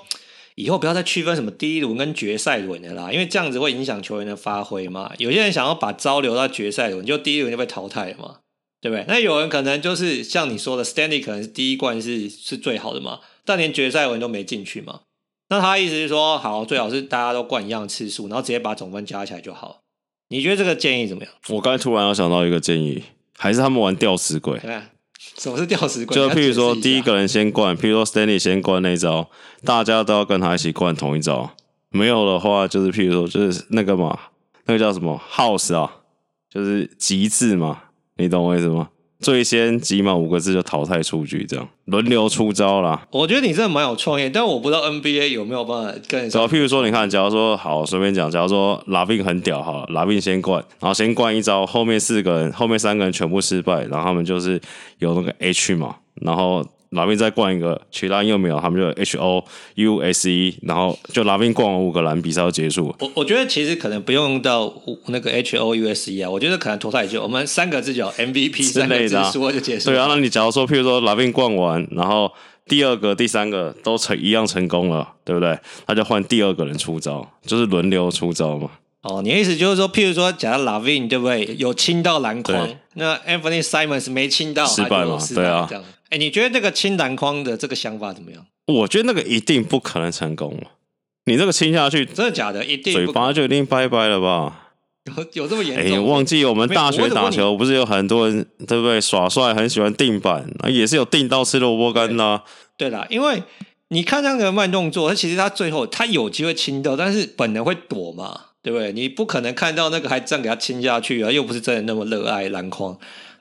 [0.57, 5.13] 以后不要再区分什么第一轮跟决赛轮的啦，因为这样子会影响球员的发挥嘛。
[5.17, 8.39] 有些人想要把招留到决赛轮，就第一轮就被淘汰了嘛。
[8.79, 9.03] 对不对？
[9.07, 14.99] 那有人可能就是像你说的，Stanley 可能是第一冠是是最好的嘛，但连决赛轮都没进去嘛。
[15.49, 19.79] 那他意思是说，好，最好是大家都冠一样的次数，然后直接把总分加起来就好。
[20.29, 21.33] 你觉得这个建议怎么样？
[21.49, 23.01] 我刚才突然要想到一个建议，
[23.35, 24.59] 还是他们玩吊死鬼？
[25.35, 26.15] 对，什么是吊死鬼？
[26.15, 29.29] 就譬如说，第一个人先灌，譬如说 Stanley 先灌那一招，
[29.63, 31.51] 大家都要跟他一起灌同一招。
[31.89, 34.17] 没有的话，就是譬如说，就是那个嘛，
[34.65, 35.91] 那个叫什么 House 啊，
[36.49, 37.83] 就是极致嘛。
[38.17, 38.89] 你懂我意思吗？
[39.19, 43.07] 最先集满五个字就淘汰出局，这样轮流出招啦。
[43.11, 46.47] 我觉得你真的蛮有创意，但我不知道 NBA 有没有办法跟你说。
[46.47, 54.61] 譬如说，你看，假如说好，随便讲，假如说拉宾很屌好，拉宾先灌，然后先灌一招，后面四个人，后面三个人全部失败，然后他们就是
[54.99, 56.65] 有那个 H 嘛，然后。
[56.91, 59.43] 拉宾再灌一个，其他又没有，他们就 H O
[59.75, 62.95] U S E，然后就拉宾灌完五个篮，比赛就结束了。
[62.99, 64.73] 我我觉得其实可能不用到
[65.07, 69.89] 那个 H O U S E 啊，我觉得可能淘汰就我们三个字叫 M V P 之类的，说就结束。
[69.89, 72.31] 对啊，那你假如说，譬如说拉宾灌完，然后
[72.65, 75.57] 第二个、第三个都成一样成功了，对不对？
[75.87, 78.69] 那就换第二个人出招，就是轮流出招嘛。
[79.03, 85.17] 哦，你的意思就是说，譬如说，假如拉宾对不对，有亲到篮筐，那 Anthony Simons 没亲到，失败嘛？
[85.33, 85.69] 对啊。
[86.09, 88.45] 哎，你觉得这个亲篮筐的这个想法怎么样？
[88.67, 90.57] 我觉得那个一定不可能成功。
[91.25, 92.63] 你这个亲下去，真的假的？
[92.63, 94.69] 一定嘴巴就一定拜拜了吧？
[95.05, 95.97] 有有这么严重？
[95.97, 102.41] 哎，忘记我们大学打球不是有很多人对不对耍帅，很喜欢定板，也是有定到吃萝卜干的。
[102.77, 103.43] 对啦，因为
[103.89, 108.41] 你看那个慢动作，他其实他最后他有机会亲到，但是本能会躲嘛。
[108.63, 108.91] 对不对？
[108.91, 112.97] 你不可能看到那个还这样给他亲下去啊，又不是真的那么热爱篮筐。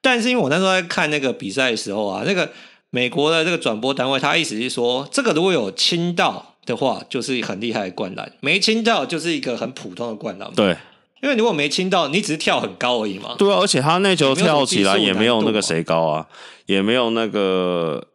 [0.06, 2.48] 但是因为我那时候在看那个比赛的时候啊，那个
[2.90, 10.48] 美国的这个转播单位，他意思是说，这个如果有亲到的话，就是很厉害的灌篮；没亲到，就是一个很普通的灌篮。
[10.54, 10.76] 对，
[11.20, 13.34] 因为如果没亲到，你只是跳很高而已嘛。
[13.36, 16.24] 对啊，而且他那球跳起来也没有那个谁高啊，
[16.66, 18.06] 也没有那个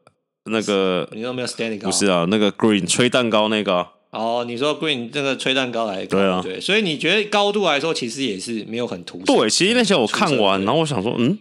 [0.46, 1.88] 那个，你都没有 standing 高？
[1.88, 3.86] 不是啊，那个 Green 吹蛋糕那个。
[4.12, 9.26] 哦，你说 Green 这个吹蛋糕来对啊，对，所以你觉得高度来说，其实也是没有很突出。
[9.26, 11.38] 对，其实那些我看完，然后我想说，嗯，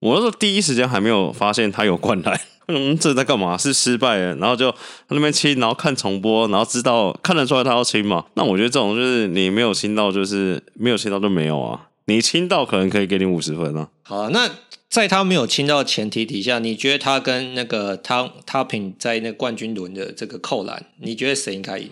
[0.00, 3.56] 我那时候第一时间还没有发现他有灌篮， 嗯，这在干嘛？
[3.56, 4.74] 是失败了，然后就
[5.08, 8.24] 那边亲，然后看重播，然后知道看得出来他要亲嘛。
[8.34, 11.88] 那我觉得这种就是你没有亲到，就是没有亲到就没有啊。
[12.06, 13.88] 你亲到可能可以给你五十分啊。
[14.02, 14.50] 好，那。
[14.88, 21.90] 在他没有亲到前提底下，你觉得他跟那个汤汤平在那冠军轮的这个扣篮，你觉得谁应该赢？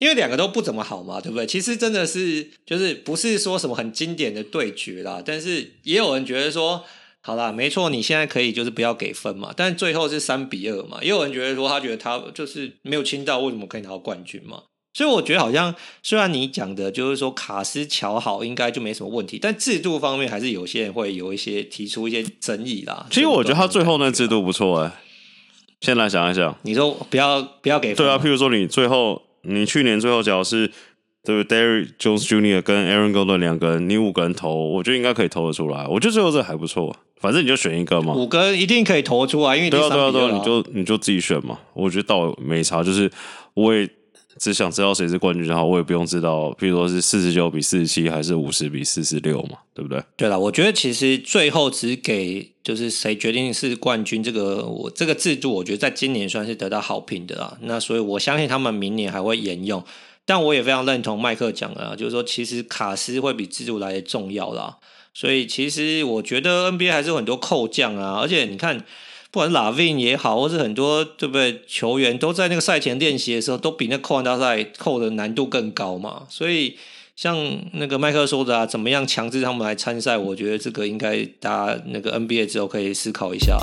[0.00, 1.46] 因为两个都不怎么好嘛，对不对？
[1.46, 6.84] 其实真的是就是不是说什么很经典的对决啦，但是也有人觉得说，
[7.26, 14.62] 好啦，没错，你现在可以就是不要给分嘛，但最后是三比二嘛，也有人觉得说他觉得他就是没有清到，为什么可以拿到冠军嘛？
[14.94, 23.08] 所以我觉得好像，虽然你讲的就是说卡斯乔好，应该就没什么问题，但制度方面还是有些人会有一些提出一些争议啦。
[23.10, 24.92] 其实我觉得他最后那制度不错哎。
[25.80, 28.06] 先来想一想，你说不要不要给分？
[28.06, 30.70] 对啊，譬如说你最后你去年最后假如是
[31.26, 32.62] 对不对？Derrick Jones Jr.
[32.62, 35.86] 跟 Aaron Gordon 两个人，你五个人投，我觉得应该可以投得出来。
[35.86, 38.14] 我觉得最后这个还不错，反正你就选一个嘛。
[38.14, 41.58] 五个人一定可以投出来，因为对啊对啊对啊，你就你就自己选嘛。
[41.74, 43.10] 我觉得倒没差，就是
[43.54, 43.88] 我也。
[44.38, 49.98] 只想知道谁是冠军就好，我也不用知道，譬如说是四十九比四十七，还是五十比四十六嘛，对不对？
[50.14, 57.56] 对了，我觉得其实最后只给就是谁决定是冠军，这个我这个制度，我觉得在今年算是得到好评的啦。
[57.62, 59.82] 那所以我相信他们明年还会沿用，
[60.26, 64.76] 但我也非常认同麦克讲的啦，就是说其实卡斯会比制度来的重要啦。
[65.14, 68.84] 所以其实我觉得 NBA 还是有很多扣将啊，而且你看。
[69.32, 76.22] 不管是拉宾也好，或是很多对不对球员都在那个赛前练习的时候，都比那扣篮大赛扣的难度更高嘛。
[76.30, 76.78] 所以
[77.16, 77.36] 像
[77.72, 80.16] 那个麦克说的啊，怎么样强制他们来参赛？
[80.16, 83.58] 我觉得这个应该大家那个 NBA 之后可以思考一下。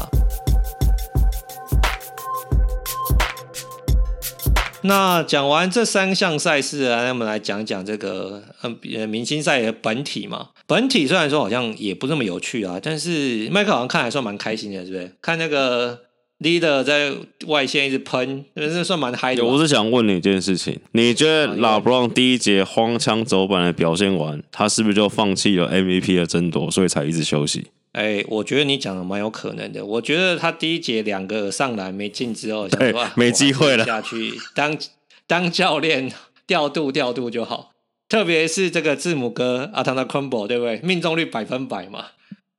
[4.83, 10.49] 那讲完这三项赛事啊，那我们来讲讲这个呃明星赛的本体嘛。
[10.67, 15.11] 本体虽然说好像也不那么有趣啊，但是麦克好像看还算蛮开心的，是不是？
[15.21, 15.99] 看那个
[16.39, 17.13] leader 在
[17.47, 19.45] 外线一直喷，那算蛮嗨的。
[19.45, 27.67] 我是想问你一件事情，你觉得拉布朗第一节荒腔走板的表现完，他是不是就放弃了 MVP 的争夺，所以才一直休息？
[27.93, 29.85] 哎，我觉得你讲的蛮有可能的。
[29.85, 34.77] 我觉得他第一节两个上篮没进之后，想说、啊、没机会了，下去当
[35.25, 36.11] 当教练
[36.45, 37.71] 调度调度就好。
[38.09, 40.79] 特别是这个字母哥阿汤纳昆博，对不对？
[40.83, 42.07] 命中率百分百嘛。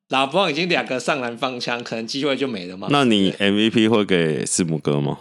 [0.08, 2.88] 拉布朗已经两个上篮放枪，可能机会就没了嘛。
[2.90, 5.18] 那你 MVP 会给字母哥吗？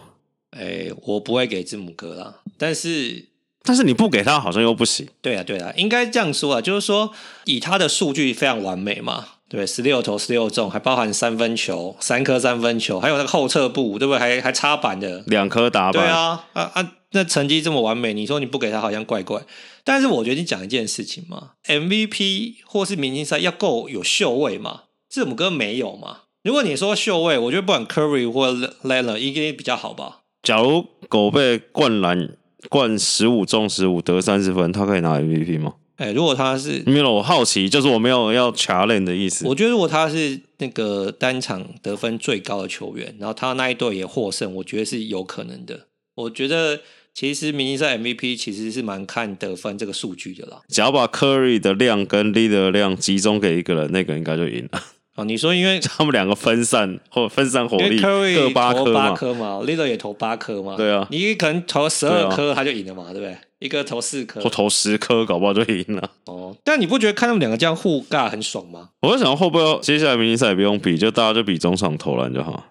[0.50, 2.40] 哎，我不会给字母哥啦。
[2.56, 3.26] 但是，
[3.62, 5.08] 但是你不给他好像又不行。
[5.20, 7.12] 对啊，对啊，应该这样说啊，就是说
[7.46, 9.26] 以他的数据非常完美嘛。
[9.54, 14.18] 对，十六投十六中，还包含三分球，三颗三分球，还有那个后撤步，对不对？
[14.18, 16.02] 还还插板的两颗打板。
[16.02, 19.40] 对啊，啊啊，那成绩这么完美，你说你不给他，好像怪怪。
[19.84, 26.22] 但是我觉得你讲一件事情嘛，MVP 或是明星赛要够有秀位嘛，字母哥没有嘛。
[26.42, 28.50] 如果你说秀位，我觉得不管 Curry 或
[28.82, 30.22] Leonard 应该比较好吧。
[30.42, 32.36] 假如狗被灌篮
[32.68, 35.74] 灌十五中十五得三十分，他可以拿 MVP 吗？
[35.96, 39.46] 哎、欸，如果他是没有，我好奇，就是我没有要 challenge 的意思。
[39.46, 45.86] 我觉得如果他是那个单场得分最高的球员，然后他那一队也获胜，我觉得是有可能的。
[46.16, 46.80] 我觉得
[47.12, 50.62] 其实明星赛 MVP 其实是蛮看得分这个数据的啦。
[50.68, 54.82] 只要把 Curry 的量跟 Leader 的量集中给一个人，那个应该就赢了。
[55.14, 58.74] 哦，你说因为他们两个分散或分散火力，各八
[59.14, 63.36] 颗嘛，Leader 也投八颗嘛，对啊，你可能投十二颗他就赢了嘛，对不对？
[63.64, 66.10] 一个投四颗，或投十颗，搞不好就赢了。
[66.26, 68.90] 哦，但你不觉得看他们两个这样互尬很爽吗？
[69.00, 72.66] 我在想会不会接下来明星赛也不用比，就大家就比中场投篮就好。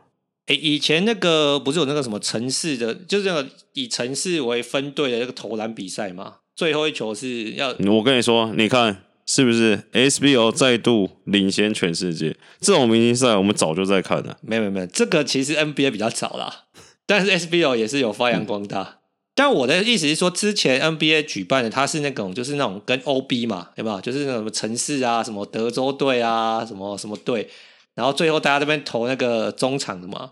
[0.45, 6.35] 哎，以前那个不是有那个什么城市的，就是那个以城市为分队的那个投篮比赛吗？
[6.55, 7.73] 最后一球是要……
[7.87, 12.37] 我跟你说，你看是不是 SBO 再度领先全世界？
[12.61, 14.37] 这种明星赛我们早就在看了。
[14.43, 16.65] 没有没有没有，这个其实 NBA 比较早啦，
[17.07, 18.81] 但是 SBO 也是有发扬光大。
[18.81, 18.93] 嗯
[19.35, 23.99] 但我的意思是说，之前 NBA 举办的，它是那种就是那种跟 OB 嘛，有没有？
[24.01, 27.49] 就是那种什么城市啊，什么德州队啊，什么什么队，
[27.95, 30.31] 然后最后大家这边投那个中场的嘛。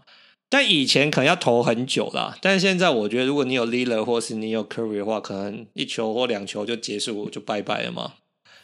[0.49, 8.13] 但以前可能要投很久啦，但现在我觉得，如果你有 Lillard 或是你有 Curry 的话，可能一球或两球就结束就拜拜了嘛。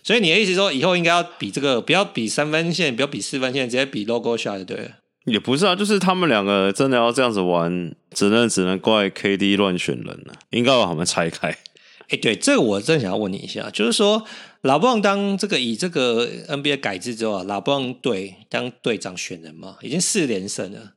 [0.03, 4.91] 所以你的意思说，以后应该要比这个，不要比三分线，不要比四分线，直接比 logo shot 对。
[5.27, 11.49] 也不是啊，就是他们两个真的要这样子玩，只能只能怪 KD 乱选人了，应该把他们拆开。
[11.49, 14.23] 哎、欸，对，这个我正想要问你一下，就是说，
[14.61, 20.93] 拉布朗当这个以这个 NBA 改制之后啊，拉布朗队当队长选人嘛，已经四连胜了。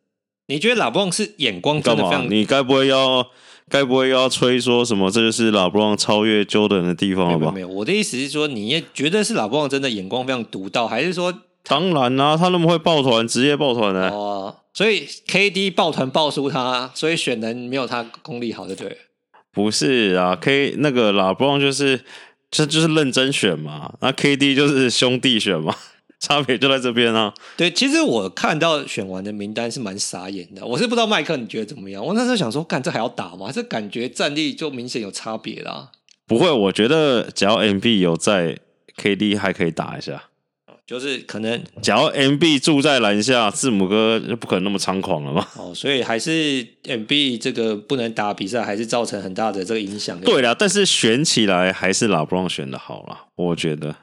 [0.47, 2.31] 你觉得拉布朗是眼光真的非常？
[2.31, 3.27] 你该不会要，
[3.69, 5.11] 该不会要吹说什么？
[5.11, 7.51] 这就是拉布朗超越 Jordan 的地方了吧？
[7.51, 11.35] 没有，没有，我的意思是说，你也觉得是拉布朗真的眼光非常独到，还是说？
[11.63, 14.09] 当然啦、啊，他那么会抱团，职业抱团呢。
[14.11, 18.97] 哦，所以 KD 抱团抱输他，所以选人没有他功力好，就对。
[19.53, 22.01] 不是啊，K 那个拉布朗就是
[22.51, 25.75] 这就是认真选嘛，那 KD 就是兄弟选嘛，
[26.21, 27.35] 差别就在这边啊。
[27.57, 32.05] 对，其实我看到选完的名单是蛮傻眼的，我是不知道麦克你觉得怎么样？
[32.05, 33.51] 我那时候想说，干这还要打吗？
[33.53, 35.91] 这感觉战力就明显有差别啦。
[36.27, 38.57] 不会，我觉得只要 MB 有在
[38.97, 40.30] ，KD 还可以打一下。
[40.91, 45.47] 就是可能，假如 MB 住在篮下，字母哥就不可能那么猖狂了嘛。
[45.57, 50.21] 哦，所以还是 MB 这个不能打比赛，还是造成很大的这个影响。
[50.23, 53.95] 对啦，但是选起来还是拉布朗选的好啦，我觉得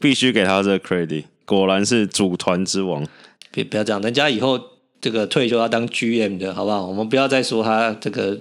[0.00, 3.04] 必须给他这个 credit，果然是组团之王。
[3.50, 4.60] 别不要这样，人家以后
[5.00, 6.86] 这个退休要当 GM 的好不好？
[6.86, 8.38] 我们不要再说他这个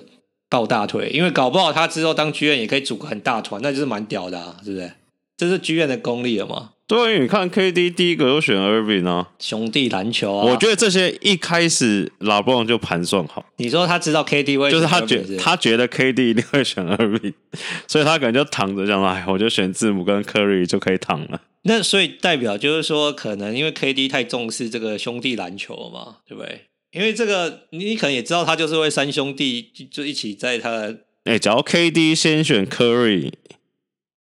[0.48, 4.92] 抱大腿，因为搞不好他之后当 GM 也可以组个很大团，那就是蛮屌的啊，是不是？
[5.36, 6.74] 这是 GM 的功力了嘛？
[6.90, 10.44] 对，你看 KD 第一个都选 Irving 啊，兄弟篮球啊。
[10.44, 13.46] 我觉得这些一开始拉布朗就盘算好。
[13.58, 17.36] 你说他知道 KD 会，就是他觉他觉得 KD 一定会选 Irving，
[17.88, 21.42] 所以他可能就躺着这样，哎，我就选字母跟 Curry 就可以躺了。
[21.62, 26.62] 那所以代表就是说，可能因为 KD 太重视这个兄弟篮球了嘛，对不对？
[26.92, 31.02] 因为这个你可能也知道，他就是会三兄弟就一起在他的。
[31.26, 33.32] 哎，假如 KD 先选 Curry。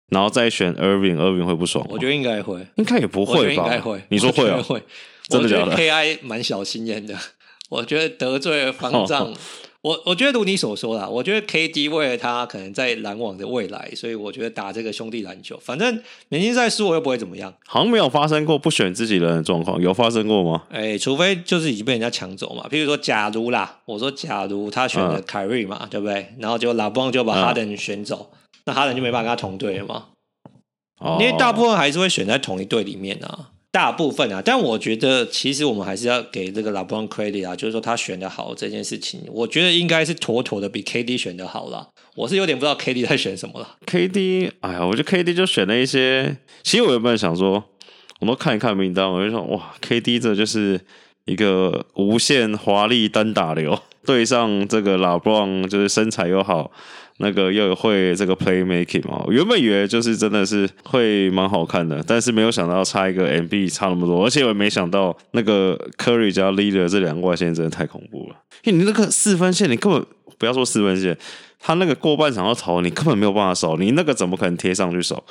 [0.10, 1.92] 然后再选 Irving，Irving 会不爽吗？
[1.94, 3.64] 我觉得应该会，应该也不会吧？
[3.64, 4.62] 应该会，你说会啊？
[4.62, 4.82] 会，
[5.30, 7.16] 真的假的？KI 蛮小心眼的，
[7.70, 9.34] 我觉得得罪了方丈。
[9.34, 9.38] 哦、
[9.82, 17.54] 我我觉得如你所说啦，我觉得 KD 为了他可能在篮网的未来，所以我觉得打这个兄弟篮球，反正明星赛输我又不会怎么样。
[17.66, 20.64] 好像没有发生过不选自己人的状况，有发生过吗？
[20.70, 22.66] 哎，除非就是已经被人家抢走嘛。
[22.70, 26.28] 譬如说，假如啦，我说假如他选了凯瑞嘛，嗯、对不对？
[26.40, 30.08] 然后就拉布朗就把哈登选走，嗯、那哈登就没办法跟他同队了嘛。
[31.18, 41.88] 因为大部分还是会选在同一队里面啊，大部分啊，但我觉得其实我们还是要给这个 LeBron credit 啊，就是说他选的好这件事情，我觉得应该是妥妥的比 KD 选的好了。
[42.18, 43.78] 我是有点不知道 KD 在选什么了。
[43.86, 47.64] KD，哎呀，我觉得 KD 就选了一些，其实我原本想说，
[48.20, 50.82] 我都看一看名单，我就说哇，KD 这就是
[51.24, 56.70] 一个无限华丽单打流，对上这个拉布朗就是身材又好。
[57.20, 70.04] 那个又会这个 playmaking 嘛，原本以为就是真的是会蛮好看的，但是没有想到差一个 MB 差那么多，而且我也没想到那个 Curry 加 Leader 这两个外线真的太恐怖了，因为你那个四分线你根本
[70.38, 71.18] 不要说四分线，
[71.60, 75.24] 他那个过半场要投你根本没有办法守，你那个怎么可能贴上去守？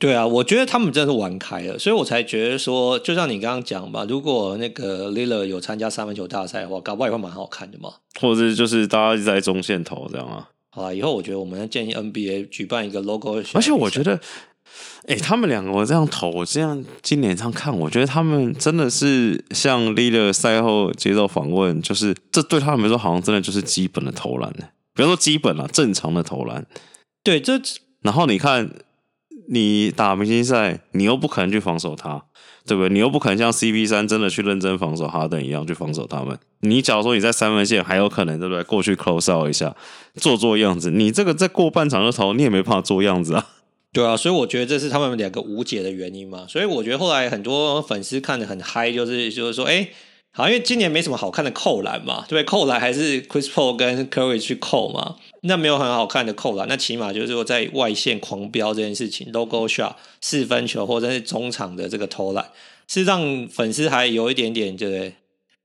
[0.00, 10.50] 对啊，我觉得他们真的是玩开了，所以我才觉得说，就像你刚刚讲吧，如果那个 Lillard 有参加三分球大赛的话，搞不好也会蛮好看的嘛，或者就是大家一直在中线投这样啊。
[10.78, 14.14] 啊，以后我觉得我们要建议 NBA 举办一个 logo，而且我觉得，
[15.06, 24.66] 哎、欸，他们两个我这样投，我这样今年这样看，我觉得他们真的是像 Lillard 赛后接受访问，就是这对他们来说好像真的就是基本的投篮呢。
[24.94, 26.66] 比方说基本啊，正常的投篮。
[27.22, 27.60] 对，这
[28.02, 28.70] 然后你看，
[29.48, 32.24] 你打明星赛，你又不可能去防守他。
[32.68, 32.90] 对不对？
[32.92, 36.38] 你又不可能像 CP 三真的去认真防守哈登一样去防守他们。
[36.60, 38.62] 你假如说你在三分线还有可能，对不对？
[38.64, 39.74] 过去 close out 一下，
[40.16, 40.90] 做做样子。
[40.90, 43.46] 你这个在过半场的时候，你也没办法做样子啊。
[43.90, 46.44] 对啊，所以我觉得这是他们两个无解的原因嘛。
[46.46, 49.88] 所以我觉得后来很多粉丝看得很嗨，就是就是说，哎，
[50.32, 52.44] 好，因为今年没什么好看的扣篮嘛，对不对？
[52.44, 55.16] 扣篮还是 Chris Paul 跟 Curry 去扣嘛。
[55.42, 62.50] 那没有很好看的扣篮，那起码就是说在外线狂飙这件事情，logo shot 四分球或者是中场的这个投篮，
[62.86, 65.14] 是让粉丝还有一点点，对不对？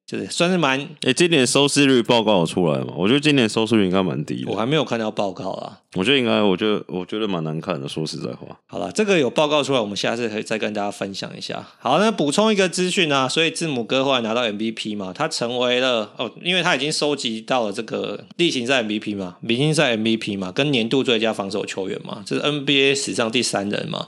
[0.05, 0.79] 就是算是蛮……
[0.79, 2.93] 哎、欸，今年收视率报告有出来吗？
[2.97, 4.51] 我觉得今年收视率应该蛮低的。
[4.51, 5.79] 我还没有看到报告啊。
[5.95, 7.87] 我觉得应该，我觉得我觉得蛮难看的。
[7.87, 11.65] 说实在话，好了，这个有报告出来，我们下次可以再跟大家分享一下。
[11.79, 24.07] 好，那补充一个资讯啊，所以字母哥后来拿到 MVP 嘛，他成为了哦，因为他已经收集到了这个例行赛 MVP 嘛，明星赛 MVP 嘛，跟年度最佳防守球员嘛，这是 NBA 史上第三人嘛。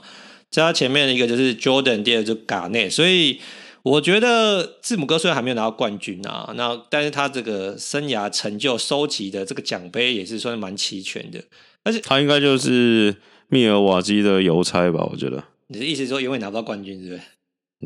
[0.50, 3.40] 在他前面的一个就是 Jordan，第二就是 Garnett，所以。
[3.86, 11.40] 我觉得字母哥虽然还没有拿到冠军啊，那但是他这个生涯成就收集的这个奖杯也是算是蛮齐全的，
[11.84, 13.14] 而且他应该就是
[13.46, 15.08] 密尔瓦基的邮差吧？
[15.12, 17.20] 我觉得你的意思是说永远拿不到冠军，是不是？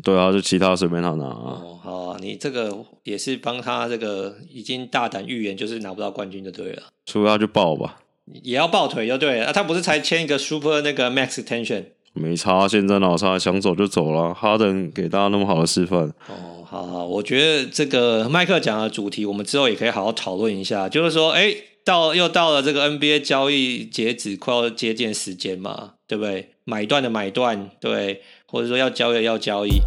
[0.01, 1.61] 对啊，就其他随便他拿啊。
[1.61, 6.81] 哦，好啊，你这个也是帮他这个已经大胆预言，就是拿不到冠军就对了。
[7.05, 7.99] 除非他去抱吧，
[8.41, 9.45] 也要抱腿就对了。
[9.45, 11.83] 啊，他不是才签一个 Super 那个 Max Extension？
[12.13, 14.33] 没差，现在脑差，想走就走了。
[14.33, 16.01] 哈登给大家那么好的示范。
[16.27, 20.89] 哦，好好，我觉得这个麦克讲的主题，我们之后也可以好好讨论一下。
[20.89, 21.55] 就是说，哎，
[21.85, 26.49] 到又到了这个 NBA 交易截止，快要接近时间嘛，对不对？
[26.65, 29.79] 买断的买断，对，或者说要交易的要交易。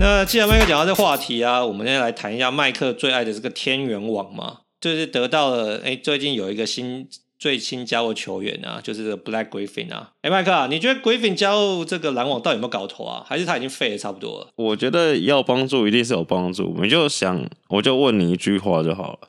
[0.00, 7.06] 那既然麦克讲到这话题啊，我们先来谈一下麦克最爱的这个天元网嘛，就是得到了，哎，最近有一个新。
[7.44, 10.12] 最新加入球员啊，就是这个 Black Griffin 啊。
[10.22, 13.22] 哎，麦克啊，你觉得 Griffin 加入这个篮网到底有没有搞头啊？
[13.28, 14.48] 还是他已经废的差不多了？
[14.56, 16.74] 我觉得要帮助一定是有帮助。
[16.80, 19.28] 你就想，我就问你一句话就好了。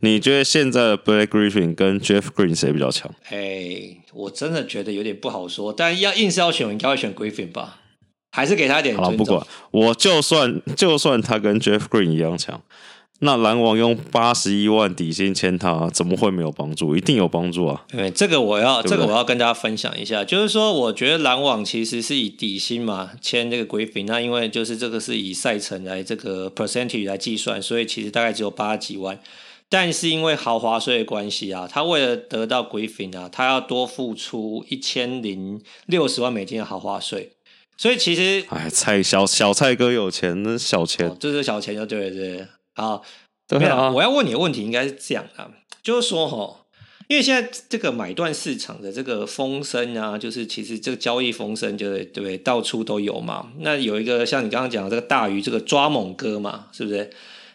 [0.00, 3.10] 你觉得现在的 Black Griffin 跟 Jeff Green 谁比较强？
[3.30, 5.72] 哎，我真的觉得有点不好说。
[5.72, 7.80] 但要硬是要选，应该会选 Griffin 吧？
[8.32, 8.94] 还是给他一点？
[8.94, 12.60] 好，不管，我就算就算他跟 Jeff Green 一样强。
[13.20, 16.96] 那篮网用八十一万底薪签他，怎么会没有帮助？
[16.96, 17.84] 一定有帮助啊！
[17.88, 29.18] 对，这个我要，这个我要跟大家分享一下，就是说，我觉得篮网其实是以底薪嘛签这个 Griffin，那因为就是这个是以赛程来这个 percentage 来计算，所以其实大概只有八十几万。
[29.70, 37.32] 但是因为豪华税的关系啊，他为了得到 Griffin 啊，他要多付出一千零六十万美金的豪华税，
[37.78, 42.46] 所以其实哎，蔡小小蔡哥有钱，那小钱，哦、就是小钱就对了，对。
[42.74, 43.04] 好，
[43.46, 45.50] 对啊，我要问你的问题应该是这样的，
[45.82, 46.66] 就是说哈，
[47.08, 53.52] 因为现在这个买断市场的这个风声啊，就是其实这个交易风声，就对对，到处都有嘛。
[53.58, 57.10] 那有一个像你刚刚讲的这个大鱼，这个抓猛哥嘛，是不是？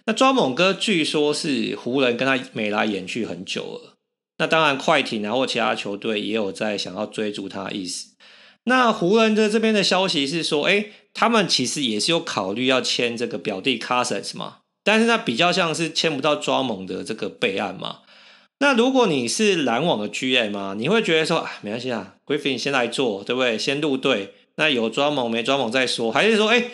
[0.06, 3.96] 那抓猛哥据说是湖人跟他眉来眼去很久了。
[4.38, 8.16] 那当然，快艇啊或其他球队也有在想要追逐他的意思。
[8.64, 14.60] 那湖人的这边的消息是说，哎，他们其实也是有考虑要签这个表弟 Cousins 嘛。
[14.84, 17.98] 但是它比较像是签不到抓猛的这个备案嘛。
[18.62, 23.58] 那如果你是篮网的 GM 啊，你会觉得说，啊，没关系啊，Griffin 先来做，对不对？
[23.58, 26.66] 先入队，那有抓猛没抓猛再说，还是说，哎，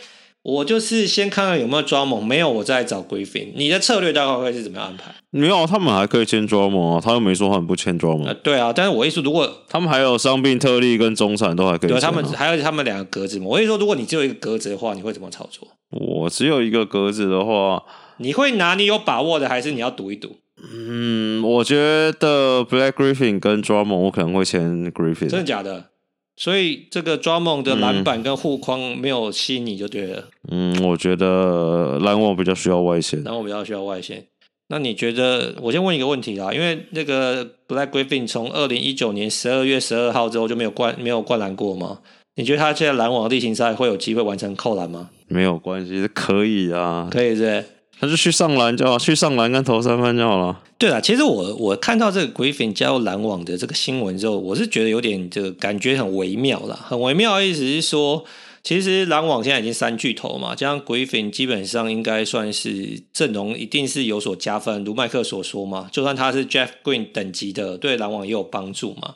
[0.42, 3.50] 我就是先看看有没有抓猛，没有我再找 Griffin。
[3.56, 5.14] 你的策略大概会是怎么样安排？
[5.30, 8.36] 没有，他们还可以签抓猛啊，他又没说他们不签抓猛。
[8.42, 13.46] 对啊，但是我意思，如果他们还有伤病特例跟中产都还可以，啊，对，他们还有他们两个格子嘛。
[13.48, 15.68] 我意思说，如果你只有一个格子的话，你会怎么操作？
[15.96, 17.84] 我只有一个格子的话。
[18.18, 20.38] 你会拿你有把握的，还是你要赌一赌？
[20.74, 21.76] 嗯，我觉
[22.14, 25.28] 得 Black Griffin 跟 Drummond 我可能会签 Griffin。
[25.28, 25.90] 真的假的？
[26.38, 30.30] 所以这个 Drummond 的篮板跟护框没有吸引你就对了。
[30.50, 34.28] 嗯，我觉得篮网比较需要外线，篮网比较需要外线。
[34.68, 35.56] 那你觉得？
[35.62, 42.00] 我先问一个问题啦，因为那个 Blake Griffin 从二零一九年十二月十二号之后就没有灌没有灌篮过吗？
[42.36, 45.12] 你觉得他现在篮网的例行赛会有机会完成扣篮吗？
[45.28, 47.66] 没有关系，可以啊，可以是是，
[48.00, 50.62] 他就去上篮就好，去上篮跟投三分就好了。
[50.78, 56.76] 对啊，其实我我看到这个 Griffin 加入篮网的这个新闻之后，我是觉得有点这个感觉很微妙啦。
[56.88, 58.26] 很微妙的意思是说，
[58.62, 69.16] 其实篮网现在已经三巨头嘛，加上 Griffin 基本上应该算是阵容一定是有所加分，如麦克所说嘛，就算他是 Jeff Green 等级的，对篮网也有帮助嘛。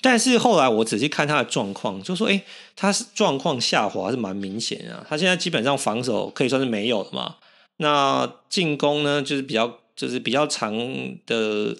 [0.00, 2.40] 但是后来我仔细看他的状况，就说，诶，
[2.76, 5.04] 他是状况下滑是蛮明显的。
[5.08, 7.34] 他现在基本上防守可以算是没有了嘛。
[7.78, 10.72] 那进攻呢，就是比较就是比较长
[11.26, 11.74] 的，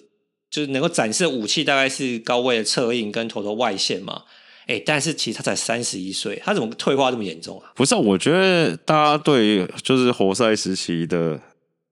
[0.51, 4.23] 就是能够展示武器大概是高位的策应跟投投外线嘛。
[4.67, 7.71] 诶，但是其实他才三十一岁，他怎么退化这么严重啊？
[7.73, 11.39] 不是，我觉得大家对就是活塞时期的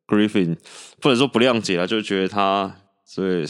[0.05, 0.57] Griffin
[0.99, 2.75] 不能说不谅解了，就觉得他
[3.05, 3.45] 所以。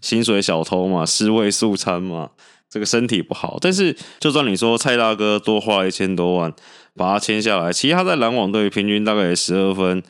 [0.00, 2.30] 薪水小偷嘛，尸位素餐嘛，
[2.68, 3.58] 这个身体不好。
[3.60, 6.52] 但是，就算你说蔡大哥多花一千多万
[6.94, 10.02] 把他签下来，其实他在篮网队平均大概十二分、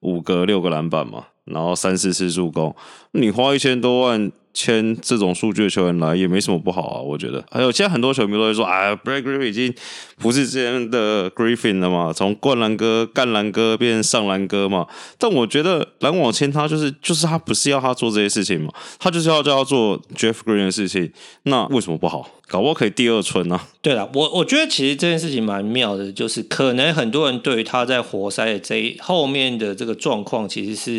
[0.00, 2.74] 五个、六个篮板嘛，然后三四次助攻，
[3.12, 4.32] 你花一千多万。
[4.54, 7.44] 签这种数据的球员来也没什么不好啊，我觉得。
[7.50, 9.74] 还有现在很多球迷都会说，哎，Blake Griffin 已经
[10.18, 14.86] 不是之前的 Griffin 了嘛，从灌篮哥、干篮哥变上篮哥嘛。
[15.18, 22.30] 但我觉得篮网签他就是就是他不是要他做这些事情嘛，他就是要叫他做 Jeff Green 的事情，那为什么不好？
[22.46, 23.68] 搞不好可以第二春呢、啊？
[23.80, 30.92] 对了，我我觉得其实这件事情蛮妙的，就是可能很多人对于他在活塞的这后面的这个状况，其实是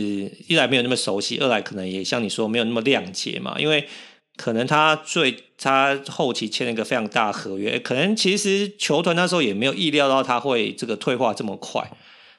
[0.48, 3.88] 一来没有那么熟悉，二来可能也像你说没有那么谅解嘛，因为
[4.36, 11.89] 可能他最他后期签了一个非常大合约，可能其实球团那时候也没有意料到他会这个退化这么快。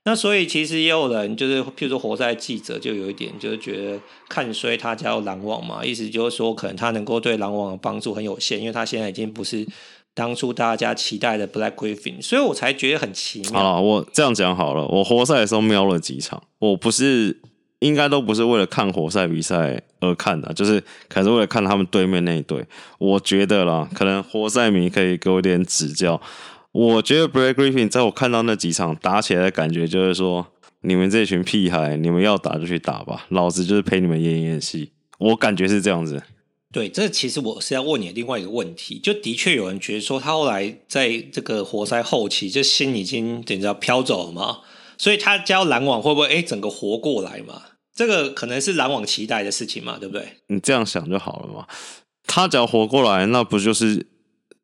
[0.09, 9.67] 那所以其实也有人就是，譬如说活塞记者就有一点就是觉得看衰他加入篮网嘛，意思就是说可能他能够对篮网的帮助很有限，因为他现在已经不是
[10.15, 13.61] 当初大家期待的 Black Griffin，所以我才觉得很奇妙。
[13.61, 17.41] 好，我这样讲好了，我活塞的时候瞄了几场，我不是
[17.81, 22.65] 应该都不是为了看活塞比赛而看的，就是可是为了看他们对面那一队。
[22.99, 26.23] 我觉得啦，可能活塞迷可以给我点指教。
[26.77, 30.47] 我觉得 Blake Griffin 在我看到那几场打起来的感觉，就是说，
[30.83, 34.93] 你们这群屁孩，你们要打就去打吧，老子就是陪你们演演戏。
[35.17, 36.23] 我感觉是这样子。
[36.71, 44.59] 对，这其实我是要问你另外一个问题，就的确有人觉得说，他后来在这个活塞后期，就心已经等于要飘走了嘛，
[44.99, 47.63] 所以他加入篮网会不会哎整个活过来嘛？
[47.95, 50.29] 这个可能是篮网期待的事情嘛，对不对？
[50.49, 51.67] 你这样想就好了嘛。
[52.27, 54.09] 他只要活过来，那不就是？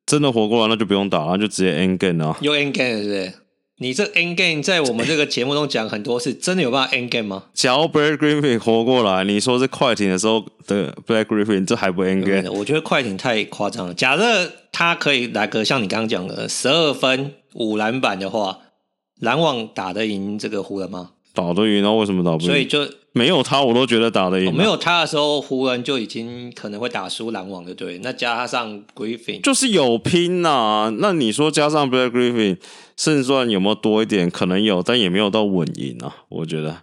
[0.06, 2.36] 真的活过来，那就不用打了，就直接 end game 啊！
[2.40, 3.32] 有 end game 是不是？
[3.78, 7.44] 你这 end game 在我们这个节目中讲很多次，真的有办法 end game 吗？
[7.54, 12.52] 假如 Blake Griffin 活过来，你说是快艇的时候的 Blake Griffin，这还不 end game？
[12.52, 13.94] 我觉得快艇太夸张了。
[13.94, 18.58] 假设他可以来个像你刚刚讲的十二分五篮板的话，
[19.20, 21.10] 篮网打得赢这个湖人吗？
[21.34, 22.48] 打得赢，那为什么打不赢？
[22.48, 22.86] 所以就。
[23.14, 24.54] 没有他，我都觉得打得赢。
[24.54, 28.00] 没有他的时候，湖人就已经可能会打输篮网的，队。
[28.02, 30.92] 那加上 Griffin，就是有拼呐、啊。
[30.98, 32.56] 那你说加上 Blake Griffin，
[32.96, 34.30] 胜算有没有多一点？
[34.30, 36.24] 可能有，但也没有到稳赢啊。
[36.30, 36.78] 我觉得。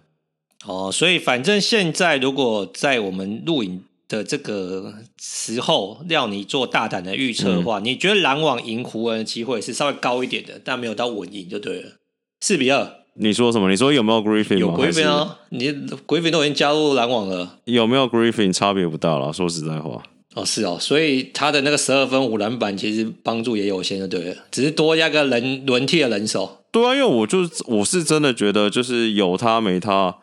[0.66, 11.94] 哦，所以反正现在如果在我们录影的这个时候，要你做大胆的预测的话，嗯、你觉得篮网赢湖人的机会是稍微高一点的，但没有到稳赢就对了。
[12.40, 12.99] 四比二。
[13.14, 13.68] 你说什么？
[13.68, 14.58] 你说有没有 Griffin？
[14.58, 15.70] 有 Griffin 啊，你
[16.06, 17.58] Griffin 都已经加入篮网了。
[17.64, 19.32] 有没有 Griffin 差别不大了。
[19.32, 20.02] 说实在话，
[20.34, 26.62] 哦是哦，所以他的那个十二分五篮板其实帮助也有限，就对了，只是多加个人轮替的人手。
[26.70, 30.18] 对啊，因为我就我是真的觉得，就是有他没他，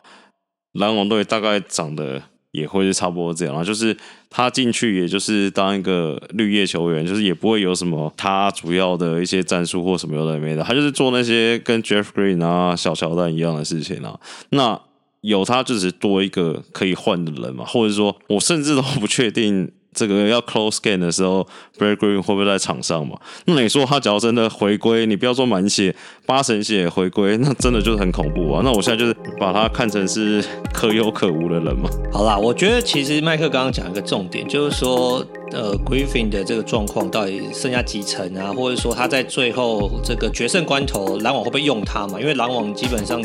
[0.72, 2.22] 篮网队大概长得。
[2.50, 3.96] 也会是差不多这样，就是
[4.30, 14.18] 他进去，也就是当一个绿叶球员，就是也不会有什么他主要的一些战术或什么有的没的，他就是做那些跟 Jeff Green 啊、小乔丹一样的事情啊。
[14.50, 14.80] 那
[15.20, 19.72] 有他就是多一个可以换的人嘛，或者说我甚至都不确定。
[19.94, 21.42] 这个要 close game 的时候
[21.76, 23.18] b r a d Green 会不会在场上嘛？
[23.46, 25.94] 那你说他只要真的回归，你不要说满血，
[26.26, 28.60] 八神血回归，那真的就是很恐怖啊！
[28.64, 31.88] 那我现在就是把他看成是可有可无的人嘛。
[32.12, 38.52] 好啦，我觉得其实麦克刚刚讲一个重点，就是说，呃，Griffin 的这个状况到底剩下几成啊？
[38.52, 42.20] 或者说他在最后这个决胜关头，篮网会不会用他嘛？
[42.20, 43.22] 因为篮网基本上。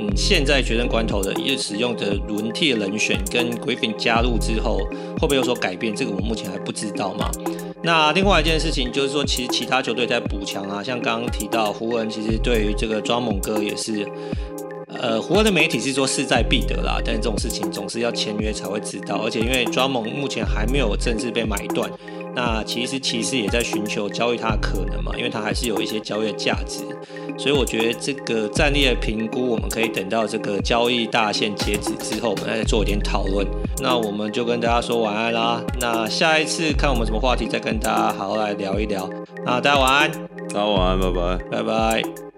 [0.00, 5.94] 嗯，现在决胜关头的也使用的轮替人选跟 Griffin 加入之后，会不会有所改变？
[5.94, 7.30] 这个我目前还不知道嘛。
[7.82, 14.06] 那另外一件事情就是说，其实其他球队在补强啊，像刚刚提到湖人，其实对于这个装猛哥也是，
[14.86, 21.90] 呃，湖人的媒体是说势在必得啦，但是这种事情总是要签约才会知道，而且因为装猛目前还没有正式被买断。
[22.34, 26.84] 那其实骑士也在寻求交易它的可能嘛，因为它还是有一些交易的价值，
[27.36, 33.46] 所以我觉得这个战力的评估，我们可以等到这个交易大限截止之后，我们再做一点讨论。
[33.82, 35.62] 那我们就跟大家说晚安啦。
[35.80, 39.08] 那下一次看我们什么话题，再跟大家好好来聊一聊。
[39.44, 40.10] 那大家晚安，
[40.48, 42.29] 大家晚安，拜拜，拜拜。